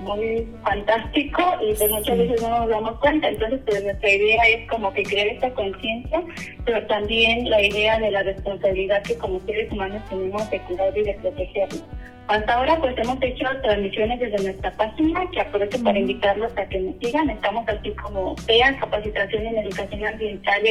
muy 0.00 0.46
fantástico 0.62 1.42
y 1.62 1.74
pues 1.74 1.90
muchas 1.90 2.18
veces 2.18 2.42
no 2.42 2.60
nos 2.60 2.68
damos 2.68 2.98
cuenta. 3.00 3.28
Entonces, 3.28 3.60
pues 3.66 3.82
nuestra 3.82 4.10
idea 4.10 4.42
es 4.48 4.68
como 4.68 4.92
que 4.92 5.02
crear 5.02 5.26
esta 5.28 5.50
conciencia, 5.50 6.22
pero 6.64 6.86
también 6.86 7.48
la 7.50 7.62
idea 7.62 7.98
de 7.98 8.10
la 8.10 8.22
responsabilidad 8.22 9.02
que 9.02 9.16
como 9.16 9.40
seres 9.40 9.70
humanos 9.72 10.02
tenemos 10.08 10.50
de 10.50 10.60
cuidar 10.60 10.96
y 10.96 11.02
de 11.02 11.14
protegerlo. 11.14 11.80
Hasta 12.26 12.54
ahora 12.54 12.78
pues 12.78 12.96
hemos 12.96 13.22
hecho 13.22 13.44
transmisiones 13.62 14.18
desde 14.18 14.42
nuestra 14.42 14.70
página, 14.72 15.30
que 15.30 15.40
aprovecho 15.40 15.82
para 15.82 15.98
invitarlos 15.98 16.56
a 16.56 16.64
que 16.66 16.78
nos 16.78 16.96
sigan. 16.98 17.28
Estamos 17.28 17.68
así 17.68 17.90
como 17.90 18.34
PEA, 18.46 18.78
Capacitación 18.80 19.46
en 19.46 19.58
Educación 19.58 20.06
Ambiental 20.06 20.62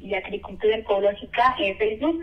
y 0.00 0.14
Agricultura 0.14 0.76
Ecológica 0.76 1.54
en 1.60 1.78
Facebook. 1.78 2.20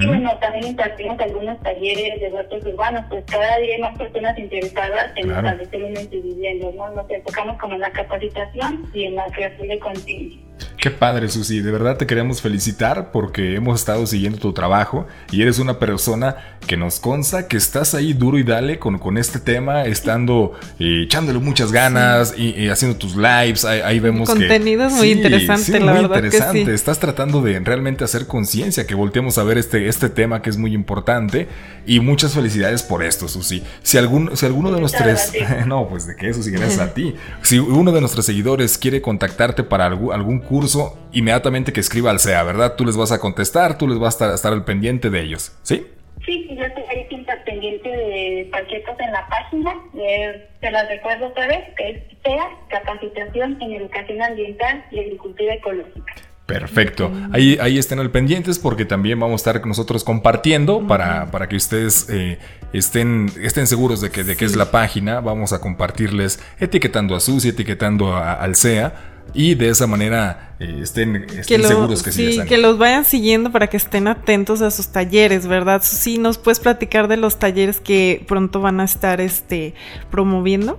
Y 0.00 0.06
bueno, 0.06 0.36
también 0.38 0.66
impartimos 0.66 1.18
algunos 1.20 1.60
talleres 1.62 2.20
de 2.20 2.28
huertos 2.28 2.66
urbanos, 2.66 3.04
pues 3.08 3.24
cada 3.26 3.56
día 3.58 3.76
hay 3.76 3.80
más 3.80 3.96
personas 3.96 4.36
interesadas 4.36 5.12
en 5.14 5.30
establecer 5.30 5.84
un 5.84 5.94
viviendas, 6.10 6.74
¿no? 6.74 6.90
Nos 6.90 7.08
enfocamos 7.08 7.56
como 7.58 7.74
en 7.74 7.80
la 7.80 7.90
capacitación 7.92 8.90
y 8.92 9.04
en 9.04 9.14
la 9.14 9.26
creación 9.26 9.68
de 9.68 9.78
contenido. 9.78 10.47
Qué 10.78 10.92
padre, 10.92 11.28
Susi. 11.28 11.60
De 11.60 11.72
verdad 11.72 11.96
te 11.96 12.06
queremos 12.06 12.40
felicitar 12.40 13.10
porque 13.10 13.56
hemos 13.56 13.80
estado 13.80 14.06
siguiendo 14.06 14.38
tu 14.38 14.52
trabajo 14.52 15.08
y 15.32 15.42
eres 15.42 15.58
una 15.58 15.80
persona 15.80 16.36
que 16.68 16.76
nos 16.76 17.00
consta 17.00 17.48
que 17.48 17.56
estás 17.56 17.94
ahí 17.94 18.12
duro 18.12 18.38
y 18.38 18.44
dale 18.44 18.78
con, 18.78 18.98
con 18.98 19.18
este 19.18 19.40
tema, 19.40 19.86
estando 19.86 20.52
eh, 20.78 21.02
echándole 21.04 21.40
muchas 21.40 21.72
ganas 21.72 22.32
y, 22.38 22.68
haciendo 22.68 22.96
tus 22.96 23.16
lives. 23.16 23.64
Ahí, 23.64 23.98
vemos 23.98 24.28
que. 24.28 24.38
Contenido 24.38 24.86
es 24.86 24.92
muy 24.92 25.10
interesante, 25.10 25.80
la 25.80 25.94
muy 25.94 26.04
interesante. 26.04 26.72
Estás 26.72 27.00
tratando 27.00 27.42
de 27.42 27.58
realmente 27.58 28.04
hacer 28.04 28.28
conciencia, 28.28 28.86
que 28.86 28.94
volteemos 28.94 29.36
a 29.38 29.42
ver 29.42 29.58
este, 29.58 29.88
este 29.88 30.08
tema 30.08 30.42
que 30.42 30.50
es 30.50 30.58
muy 30.58 30.74
importante. 30.74 31.48
Y 31.86 32.00
muchas 32.00 32.34
felicidades 32.34 32.82
por 32.82 33.02
esto, 33.02 33.26
Susi. 33.26 33.64
Si, 33.82 33.98
algún, 33.98 34.36
si 34.36 34.46
alguno 34.46 34.70
de 34.70 34.78
nuestros. 34.78 35.32
no, 35.66 35.88
pues 35.88 36.06
de 36.06 36.14
que 36.14 36.28
eso 36.28 36.42
sí, 36.42 36.52
gracias 36.52 36.78
a 36.78 36.94
ti. 36.94 37.14
Si 37.42 37.58
uno 37.58 37.90
de 37.90 38.00
nuestros 38.00 38.26
seguidores 38.26 38.78
quiere 38.78 39.00
contactarte 39.00 39.64
para 39.64 39.86
algún, 39.86 40.12
algún 40.12 40.38
curso, 40.38 40.67
inmediatamente 41.12 41.72
que 41.72 41.80
escriba 41.80 42.10
al 42.10 42.18
SEA, 42.18 42.42
¿verdad? 42.42 42.74
Tú 42.76 42.84
les 42.84 42.96
vas 42.96 43.12
a 43.12 43.20
contestar, 43.20 43.78
tú 43.78 43.88
les 43.88 43.98
vas 43.98 44.20
a 44.20 44.34
estar, 44.34 44.52
al 44.52 44.64
pendiente 44.64 45.10
de 45.10 45.20
ellos, 45.20 45.56
¿sí? 45.62 45.86
Sí, 46.24 46.46
sí, 46.48 46.56
yo 46.56 46.64
estoy 46.64 46.84
ahí 46.90 47.08
pendiente 47.48 47.88
de 47.88 48.48
cualquier 48.50 48.82
cosa 48.84 49.04
en 49.04 49.12
la 49.12 49.26
página. 49.28 49.74
Eh, 49.94 50.48
te 50.60 50.70
las 50.70 50.88
recuerdo 50.88 51.28
otra 51.28 51.46
vez, 51.46 51.60
que 51.76 51.90
es 51.90 52.02
SEA, 52.22 52.48
Capacitación 52.68 53.56
en 53.60 53.72
Educación 53.72 54.22
Ambiental 54.22 54.84
y 54.90 55.00
Agricultura 55.00 55.54
Ecológica. 55.54 56.14
Perfecto. 56.46 57.12
Ahí, 57.32 57.58
ahí 57.60 57.76
estén 57.76 57.98
al 57.98 58.10
pendientes 58.10 58.58
porque 58.58 58.86
también 58.86 59.20
vamos 59.20 59.46
a 59.46 59.50
estar 59.50 59.66
nosotros 59.66 60.02
compartiendo 60.02 60.86
para, 60.86 61.30
para 61.30 61.46
que 61.46 61.56
ustedes 61.56 62.08
eh, 62.08 62.38
estén, 62.72 63.30
estén 63.42 63.66
seguros 63.66 64.00
de 64.00 64.10
que, 64.10 64.24
de 64.24 64.34
que 64.34 64.46
es 64.46 64.56
la 64.56 64.70
página. 64.70 65.20
Vamos 65.20 65.52
a 65.52 65.60
compartirles 65.60 66.42
etiquetando 66.58 67.14
a 67.14 67.20
Susi, 67.20 67.50
etiquetando 67.50 68.14
a, 68.14 68.32
al 68.32 68.56
SEA 68.56 69.17
y 69.34 69.54
de 69.54 69.68
esa 69.68 69.86
manera 69.86 70.54
eh, 70.60 70.80
estén, 70.82 71.26
seguros 71.44 72.02
que 72.02 72.12
sí, 72.12 72.40
que 72.48 72.58
los 72.58 72.78
vayan 72.78 73.04
siguiendo 73.04 73.52
para 73.52 73.68
que 73.68 73.76
estén 73.76 74.08
atentos 74.08 74.62
a 74.62 74.70
sus 74.70 74.88
talleres, 74.88 75.46
¿verdad? 75.46 75.80
Sí, 75.82 76.18
nos 76.18 76.38
puedes 76.38 76.60
platicar 76.60 77.08
de 77.08 77.16
los 77.16 77.38
talleres 77.38 77.80
que 77.80 78.24
pronto 78.26 78.60
van 78.60 78.80
a 78.80 78.84
estar 78.84 79.20
este 79.20 79.74
promoviendo. 80.10 80.78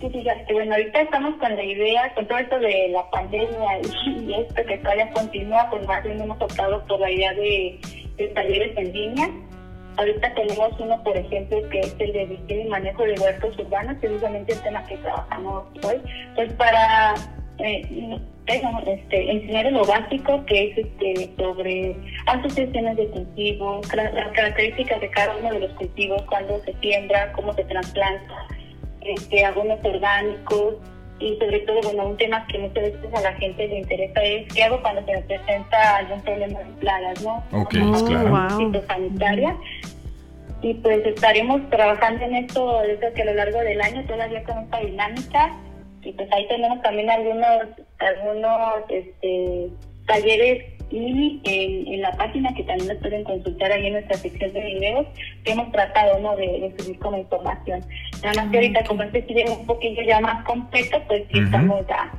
Sí, 0.00 0.10
fíjate, 0.10 0.52
bueno, 0.52 0.74
ahorita 0.74 1.00
estamos 1.00 1.36
con 1.36 1.56
la 1.56 1.64
idea, 1.64 2.14
con 2.14 2.28
todo 2.28 2.38
esto 2.38 2.58
de 2.58 2.88
la 2.92 3.10
pandemia 3.10 3.80
y, 3.82 4.34
esto 4.34 4.62
que 4.68 4.78
todavía 4.78 5.10
continúa, 5.12 5.68
pues 5.70 5.86
más 5.86 6.04
bien 6.04 6.20
hemos 6.20 6.40
optado 6.40 6.86
por 6.86 7.00
la 7.00 7.10
idea 7.10 7.32
de, 7.32 7.80
de 8.18 8.28
talleres 8.28 8.76
en 8.76 8.92
línea 8.92 9.30
Ahorita 9.96 10.34
tenemos 10.34 10.78
uno, 10.78 11.02
por 11.02 11.16
ejemplo, 11.16 11.56
que 11.70 11.80
es 11.80 11.96
el 11.98 12.12
de 12.12 12.26
gestión 12.26 12.60
y 12.60 12.64
manejo 12.66 13.02
de 13.04 13.14
huertos 13.18 13.58
urbanos, 13.58 13.96
precisamente 14.00 14.52
el 14.52 14.62
tema 14.62 14.84
que 14.86 14.96
trabajamos 14.98 15.64
hoy, 15.82 16.00
pues 16.34 16.52
para 16.54 17.14
eh, 17.58 18.18
este, 18.86 19.32
enseñar 19.32 19.72
lo 19.72 19.84
básico 19.84 20.44
que 20.46 20.70
es 20.70 20.78
este, 20.78 21.30
sobre 21.36 21.96
asociaciones 22.26 22.96
de 22.96 23.06
cultivos, 23.08 23.94
las 23.94 24.32
características 24.32 25.00
de 25.00 25.10
cada 25.10 25.36
uno 25.36 25.52
de 25.52 25.60
los 25.60 25.72
cultivos, 25.72 26.22
cuándo 26.22 26.60
se 26.64 26.74
siembra, 26.80 27.32
cómo 27.32 27.54
se 27.54 27.64
trasplanta, 27.64 28.34
este, 29.00 29.44
algunos 29.44 29.82
orgánicos, 29.82 30.74
y 31.18 31.36
sobre 31.38 31.60
todo, 31.60 31.80
bueno, 31.82 32.08
un 32.08 32.16
tema 32.16 32.46
que 32.46 32.58
muchas 32.58 32.84
veces 32.84 33.14
a 33.14 33.20
la 33.22 33.32
gente 33.34 33.66
le 33.66 33.78
interesa 33.78 34.22
es 34.22 34.52
qué 34.52 34.64
hago 34.64 34.82
cuando 34.82 35.04
se 35.06 35.12
me 35.12 35.22
presenta 35.22 35.96
algún 35.96 36.20
problema 36.22 36.58
de 36.58 36.72
plagas, 36.80 37.22
¿no? 37.22 37.36
Ok, 37.52 37.74
oh, 37.82 38.04
claro. 38.04 38.82
sanitaria. 38.86 39.56
Y 40.60 40.74
pues 40.74 41.06
estaremos 41.06 41.68
trabajando 41.70 42.24
en 42.24 42.36
esto 42.36 42.80
desde 42.82 43.12
que 43.14 43.22
a 43.22 43.26
lo 43.26 43.34
largo 43.34 43.58
del 43.60 43.80
año 43.80 44.04
todavía 44.06 44.42
con 44.44 44.58
esta 44.58 44.80
dinámica. 44.80 45.56
Y 46.02 46.12
pues 46.12 46.30
ahí 46.32 46.46
tenemos 46.48 46.82
también 46.82 47.10
algunos, 47.10 47.62
algunos 47.98 48.90
este, 48.90 49.68
talleres 50.06 50.75
y 50.90 51.40
en, 51.44 52.00
la 52.00 52.12
página 52.12 52.54
que 52.54 52.62
también 52.62 52.88
nos 52.88 52.98
pueden 52.98 53.24
consultar 53.24 53.72
ahí 53.72 53.86
en 53.86 53.94
nuestra 53.94 54.16
sección 54.16 54.52
de 54.52 54.60
videos 54.60 55.06
que 55.44 55.52
hemos 55.52 55.72
tratado 55.72 56.18
¿no? 56.20 56.36
de, 56.36 56.72
subir 56.78 56.98
como 56.98 57.18
información. 57.18 57.84
Nada 58.22 58.42
más 58.42 58.50
que 58.50 58.58
ahorita 58.58 58.84
como 58.84 59.02
este 59.02 59.26
sigue 59.26 59.44
un 59.50 59.66
poquillo 59.66 60.02
ya 60.02 60.20
más 60.20 60.44
completo, 60.44 61.02
pues 61.08 61.24
sí 61.32 61.40
estamos 61.40 61.86
ya 61.88 62.10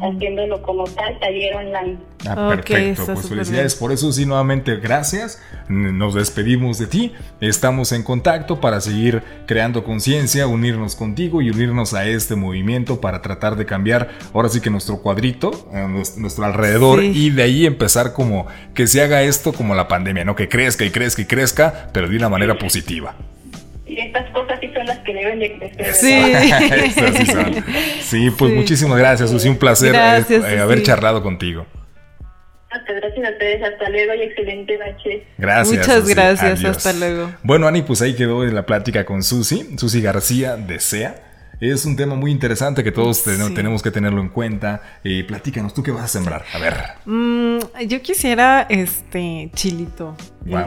haciéndolo 0.00 0.60
como 0.62 0.84
tal, 0.84 1.18
taller 1.20 1.54
online. 1.54 1.98
Ah, 2.28 2.48
perfecto. 2.48 3.04
pues 3.06 3.28
felicidades 3.28 3.74
por 3.74 3.92
eso. 3.92 4.12
Sí, 4.12 4.26
nuevamente 4.26 4.76
gracias. 4.76 5.40
Nos 5.68 6.14
despedimos 6.14 6.78
de 6.78 6.86
ti. 6.86 7.12
Estamos 7.40 7.92
en 7.92 8.02
contacto 8.02 8.60
para 8.60 8.80
seguir 8.80 9.22
creando 9.46 9.84
conciencia, 9.84 10.46
unirnos 10.46 10.96
contigo 10.96 11.42
y 11.42 11.50
unirnos 11.50 11.94
a 11.94 12.06
este 12.06 12.34
movimiento 12.34 13.00
para 13.00 13.22
tratar 13.22 13.56
de 13.56 13.66
cambiar 13.66 14.10
ahora 14.32 14.48
sí 14.48 14.60
que 14.60 14.70
nuestro 14.70 15.00
cuadrito, 15.02 15.68
eh, 15.72 15.86
nuestro 16.16 16.44
alrededor 16.44 17.02
y 17.02 17.30
de 17.30 17.42
ahí 17.42 17.66
empezar 17.66 18.12
como 18.12 18.46
que 18.74 18.86
se 18.86 19.02
haga 19.02 19.22
esto 19.22 19.52
como 19.52 19.74
la 19.74 19.88
pandemia, 19.88 20.24
¿no? 20.24 20.34
Que 20.34 20.48
crezca 20.48 20.84
y 20.84 20.90
crezca 20.90 21.22
y 21.22 21.26
crezca, 21.26 21.90
pero 21.92 22.08
de 22.08 22.16
una 22.16 22.28
manera 22.28 22.58
positiva. 22.58 23.14
Estas 23.96 24.30
cosas 24.30 24.58
sí 24.60 24.70
son 24.74 24.86
las 24.86 24.98
que 24.98 25.14
deben 25.14 25.38
de 25.38 25.56
crecer. 25.56 25.94
Sí, 25.94 27.62
sí, 28.00 28.30
pues 28.30 28.52
muchísimas 28.52 28.98
gracias, 28.98 29.30
Susi. 29.30 29.48
Un 29.48 29.56
placer 29.56 29.94
eh, 29.94 30.24
eh, 30.28 30.58
haber 30.58 30.82
charlado 30.82 31.22
contigo. 31.22 31.66
Gracias 32.86 33.26
a 33.26 33.30
ustedes, 33.30 33.62
hasta 33.62 33.88
luego 33.88 34.14
y 34.14 34.22
excelente 34.22 34.78
noche. 34.78 35.26
Gracias. 35.38 35.78
Muchas 35.78 36.08
gracias, 36.08 36.64
hasta 36.64 36.92
luego. 36.92 37.30
Bueno, 37.42 37.66
Ani, 37.66 37.82
pues 37.82 38.02
ahí 38.02 38.14
quedó 38.14 38.44
la 38.44 38.66
plática 38.66 39.04
con 39.04 39.22
Susi, 39.22 39.76
Susi 39.78 40.02
García 40.02 40.56
de 40.56 40.78
SEA. 40.78 41.22
Es 41.60 41.86
un 41.86 41.96
tema 41.96 42.14
muy 42.14 42.30
interesante 42.30 42.84
que 42.84 42.92
todos 42.92 43.24
tenemos 43.24 43.82
que 43.82 43.90
tenerlo 43.90 44.20
en 44.20 44.28
cuenta. 44.28 44.82
Eh, 45.02 45.24
platícanos, 45.26 45.72
¿tú 45.72 45.82
qué 45.82 45.90
vas 45.90 46.04
a 46.04 46.08
sembrar? 46.08 46.44
A 46.52 46.58
ver. 46.58 46.74
Mm, 47.06 47.58
yo 47.86 48.02
quisiera 48.02 48.66
este 48.68 49.50
chilito. 49.54 50.16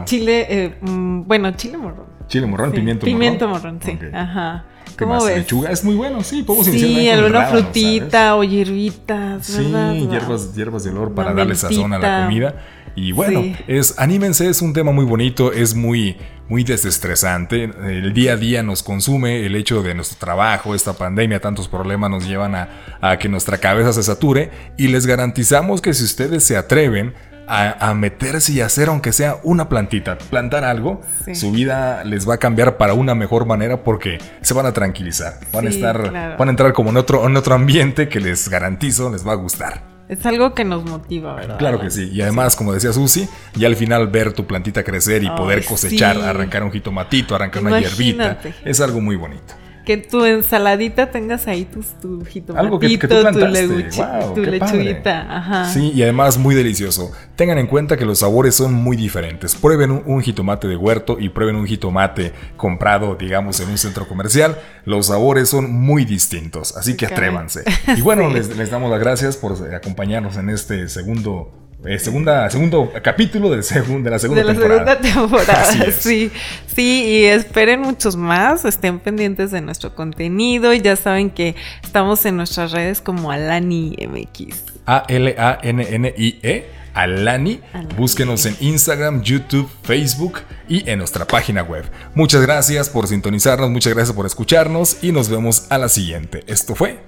Chile, 0.04 0.46
eh, 0.50 0.74
mm, 0.80 1.28
bueno, 1.28 1.52
chile 1.52 1.76
morrón. 1.76 2.19
Chile 2.30 2.46
morrón, 2.46 2.70
pimiento 2.70 3.06
morrón. 3.06 3.18
Pimiento 3.18 3.48
morrón, 3.48 3.80
sí. 3.84 3.98
Ajá. 4.12 4.64
¿Cómo 4.96 5.24
ves? 5.24 5.38
Lechuga 5.38 5.70
es 5.70 5.82
muy 5.82 5.96
bueno, 5.96 6.22
sí, 6.22 6.44
podemos 6.44 6.66
Sí, 6.66 7.08
alguna 7.08 7.46
frutita 7.46 8.36
o 8.36 8.44
hierbitas, 8.44 9.46
Sí, 9.46 9.72
hierbas, 10.08 10.54
hierbas 10.54 10.84
de 10.84 10.90
olor 10.90 11.12
para 11.12 11.34
darle 11.34 11.56
sazón 11.56 11.92
a 11.92 11.98
la 11.98 12.24
comida. 12.24 12.54
Y 12.94 13.12
bueno, 13.12 13.42
es 13.66 13.98
anímense, 13.98 14.48
es 14.48 14.62
un 14.62 14.72
tema 14.72 14.92
muy 14.92 15.04
bonito, 15.04 15.52
es 15.52 15.74
muy 15.74 16.16
muy 16.48 16.64
desestresante. 16.64 17.64
El 17.64 18.12
día 18.12 18.32
a 18.32 18.36
día 18.36 18.62
nos 18.62 18.82
consume 18.82 19.46
el 19.46 19.54
hecho 19.56 19.82
de 19.82 19.94
nuestro 19.94 20.18
trabajo, 20.18 20.74
esta 20.74 20.92
pandemia, 20.92 21.40
tantos 21.40 21.68
problemas 21.68 22.10
nos 22.10 22.26
llevan 22.26 22.54
a, 22.54 22.68
a 23.00 23.18
que 23.18 23.28
nuestra 23.28 23.58
cabeza 23.58 23.92
se 23.92 24.02
sature 24.02 24.50
y 24.76 24.88
les 24.88 25.06
garantizamos 25.06 25.80
que 25.80 25.94
si 25.94 26.04
ustedes 26.04 26.44
se 26.44 26.56
atreven 26.56 27.14
a, 27.50 27.94
meterse 27.94 28.52
y 28.52 28.60
hacer 28.60 28.88
aunque 28.88 29.12
sea 29.12 29.38
una 29.42 29.68
plantita, 29.68 30.16
plantar 30.18 30.64
algo, 30.64 31.00
su 31.34 31.50
vida 31.50 32.04
les 32.04 32.28
va 32.28 32.34
a 32.34 32.38
cambiar 32.38 32.76
para 32.76 32.94
una 32.94 33.14
mejor 33.14 33.44
manera 33.44 33.82
porque 33.82 34.18
se 34.40 34.54
van 34.54 34.66
a 34.66 34.72
tranquilizar, 34.72 35.34
van 35.52 35.66
a 35.66 35.70
estar, 35.70 36.36
van 36.38 36.48
a 36.48 36.50
entrar 36.50 36.72
como 36.72 36.90
en 36.90 36.96
otro, 36.96 37.26
en 37.26 37.36
otro 37.36 37.54
ambiente 37.54 38.08
que 38.08 38.20
les 38.20 38.48
garantizo 38.48 39.10
les 39.10 39.26
va 39.26 39.32
a 39.32 39.36
gustar. 39.36 39.82
Es 40.08 40.26
algo 40.26 40.54
que 40.54 40.64
nos 40.64 40.84
motiva, 40.84 41.34
¿verdad? 41.34 41.58
Claro 41.58 41.80
que 41.80 41.88
sí. 41.88 42.10
Y 42.12 42.20
además, 42.20 42.56
como 42.56 42.72
decía 42.72 42.92
Susi, 42.92 43.28
ya 43.54 43.68
al 43.68 43.76
final 43.76 44.08
ver 44.08 44.32
tu 44.32 44.44
plantita 44.44 44.82
crecer 44.82 45.22
y 45.22 45.30
poder 45.30 45.64
cosechar, 45.64 46.20
arrancar 46.20 46.64
un 46.64 46.72
jitomatito, 46.72 47.36
arrancar 47.36 47.62
una 47.62 47.78
hierbita, 47.78 48.40
es 48.64 48.80
algo 48.80 49.00
muy 49.00 49.14
bonito 49.14 49.54
que 49.90 49.96
tu 49.96 50.24
ensaladita 50.24 51.10
tengas 51.10 51.48
ahí 51.48 51.64
tus, 51.64 51.98
tu 52.00 52.24
jitomatito, 52.24 53.08
tu, 53.08 54.40
lechuguita. 54.40 55.36
Ajá. 55.36 55.64
Sí, 55.72 55.90
y 55.92 56.04
además 56.04 56.38
muy 56.38 56.54
delicioso. 56.54 57.10
Tengan 57.34 57.58
en 57.58 57.66
cuenta 57.66 57.96
que 57.96 58.04
los 58.04 58.20
sabores 58.20 58.54
son 58.54 58.72
muy 58.72 58.96
diferentes. 58.96 59.56
Prueben 59.56 59.90
un, 60.06 60.22
jitomate 60.22 60.68
de 60.68 60.76
huerto 60.76 61.16
y 61.18 61.30
prueben 61.30 61.56
un 61.56 61.66
jitomate 61.66 62.32
comprado, 62.56 63.16
digamos, 63.16 63.58
en 63.58 63.68
un 63.68 63.78
centro 63.78 64.06
comercial. 64.06 64.60
Los 64.84 65.06
sabores 65.06 65.48
son 65.48 65.72
muy 65.72 66.04
distintos, 66.04 66.76
así 66.76 66.96
que 66.96 67.06
atrévanse. 67.06 67.64
Y 67.96 68.00
bueno, 68.00 68.28
les, 68.32 68.56
les 68.56 68.70
damos 68.70 68.92
las 68.92 69.00
gracias 69.00 69.36
por 69.36 69.56
acompañarnos 69.74 70.36
en 70.36 70.50
este 70.50 70.88
segundo 70.88 71.50
eh, 71.84 71.98
segunda, 71.98 72.50
segundo 72.50 72.92
capítulo 73.02 73.50
de, 73.50 73.56
de 73.56 73.62
la 74.10 74.18
segunda 74.18 74.42
de 74.42 74.44
la 74.44 74.54
segunda 74.54 74.98
temporada. 74.98 75.64
Sí, 75.98 76.30
sí, 76.66 77.04
y 77.04 77.24
esperen 77.24 77.80
muchos 77.80 78.16
más, 78.16 78.64
estén 78.64 78.98
pendientes 78.98 79.50
de 79.50 79.60
nuestro 79.60 79.94
contenido 79.94 80.74
ya 80.74 80.96
saben 80.96 81.30
que 81.30 81.54
estamos 81.82 82.24
en 82.26 82.36
nuestras 82.36 82.72
redes 82.72 83.00
como 83.00 83.30
Alani 83.30 83.96
MX. 84.08 84.64
A-L-A-N-N-I-E. 84.86 86.80
Alani. 86.92 87.60
Búsquenos 87.96 88.46
en 88.46 88.56
Instagram, 88.60 89.22
YouTube, 89.22 89.70
Facebook 89.82 90.40
y 90.68 90.88
en 90.90 90.98
nuestra 90.98 91.24
página 91.24 91.62
web. 91.62 91.84
Muchas 92.14 92.42
gracias 92.42 92.88
por 92.88 93.06
sintonizarnos, 93.06 93.70
muchas 93.70 93.94
gracias 93.94 94.14
por 94.14 94.26
escucharnos 94.26 94.98
y 95.02 95.12
nos 95.12 95.28
vemos 95.28 95.66
a 95.70 95.78
la 95.78 95.88
siguiente. 95.88 96.42
Esto 96.46 96.74
fue 96.74 96.98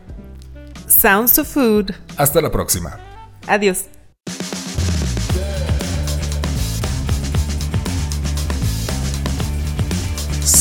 Sounds 0.86 1.38
of 1.38 1.48
Food. 1.48 1.92
Hasta 2.16 2.40
la 2.40 2.50
próxima. 2.50 2.98
Adiós. 3.46 3.86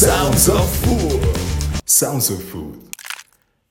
Sounds 0.02 0.50
of 0.50 0.68
Food. 0.78 1.82
Sounds 1.86 2.32
of 2.32 2.44
Food. 2.46 2.81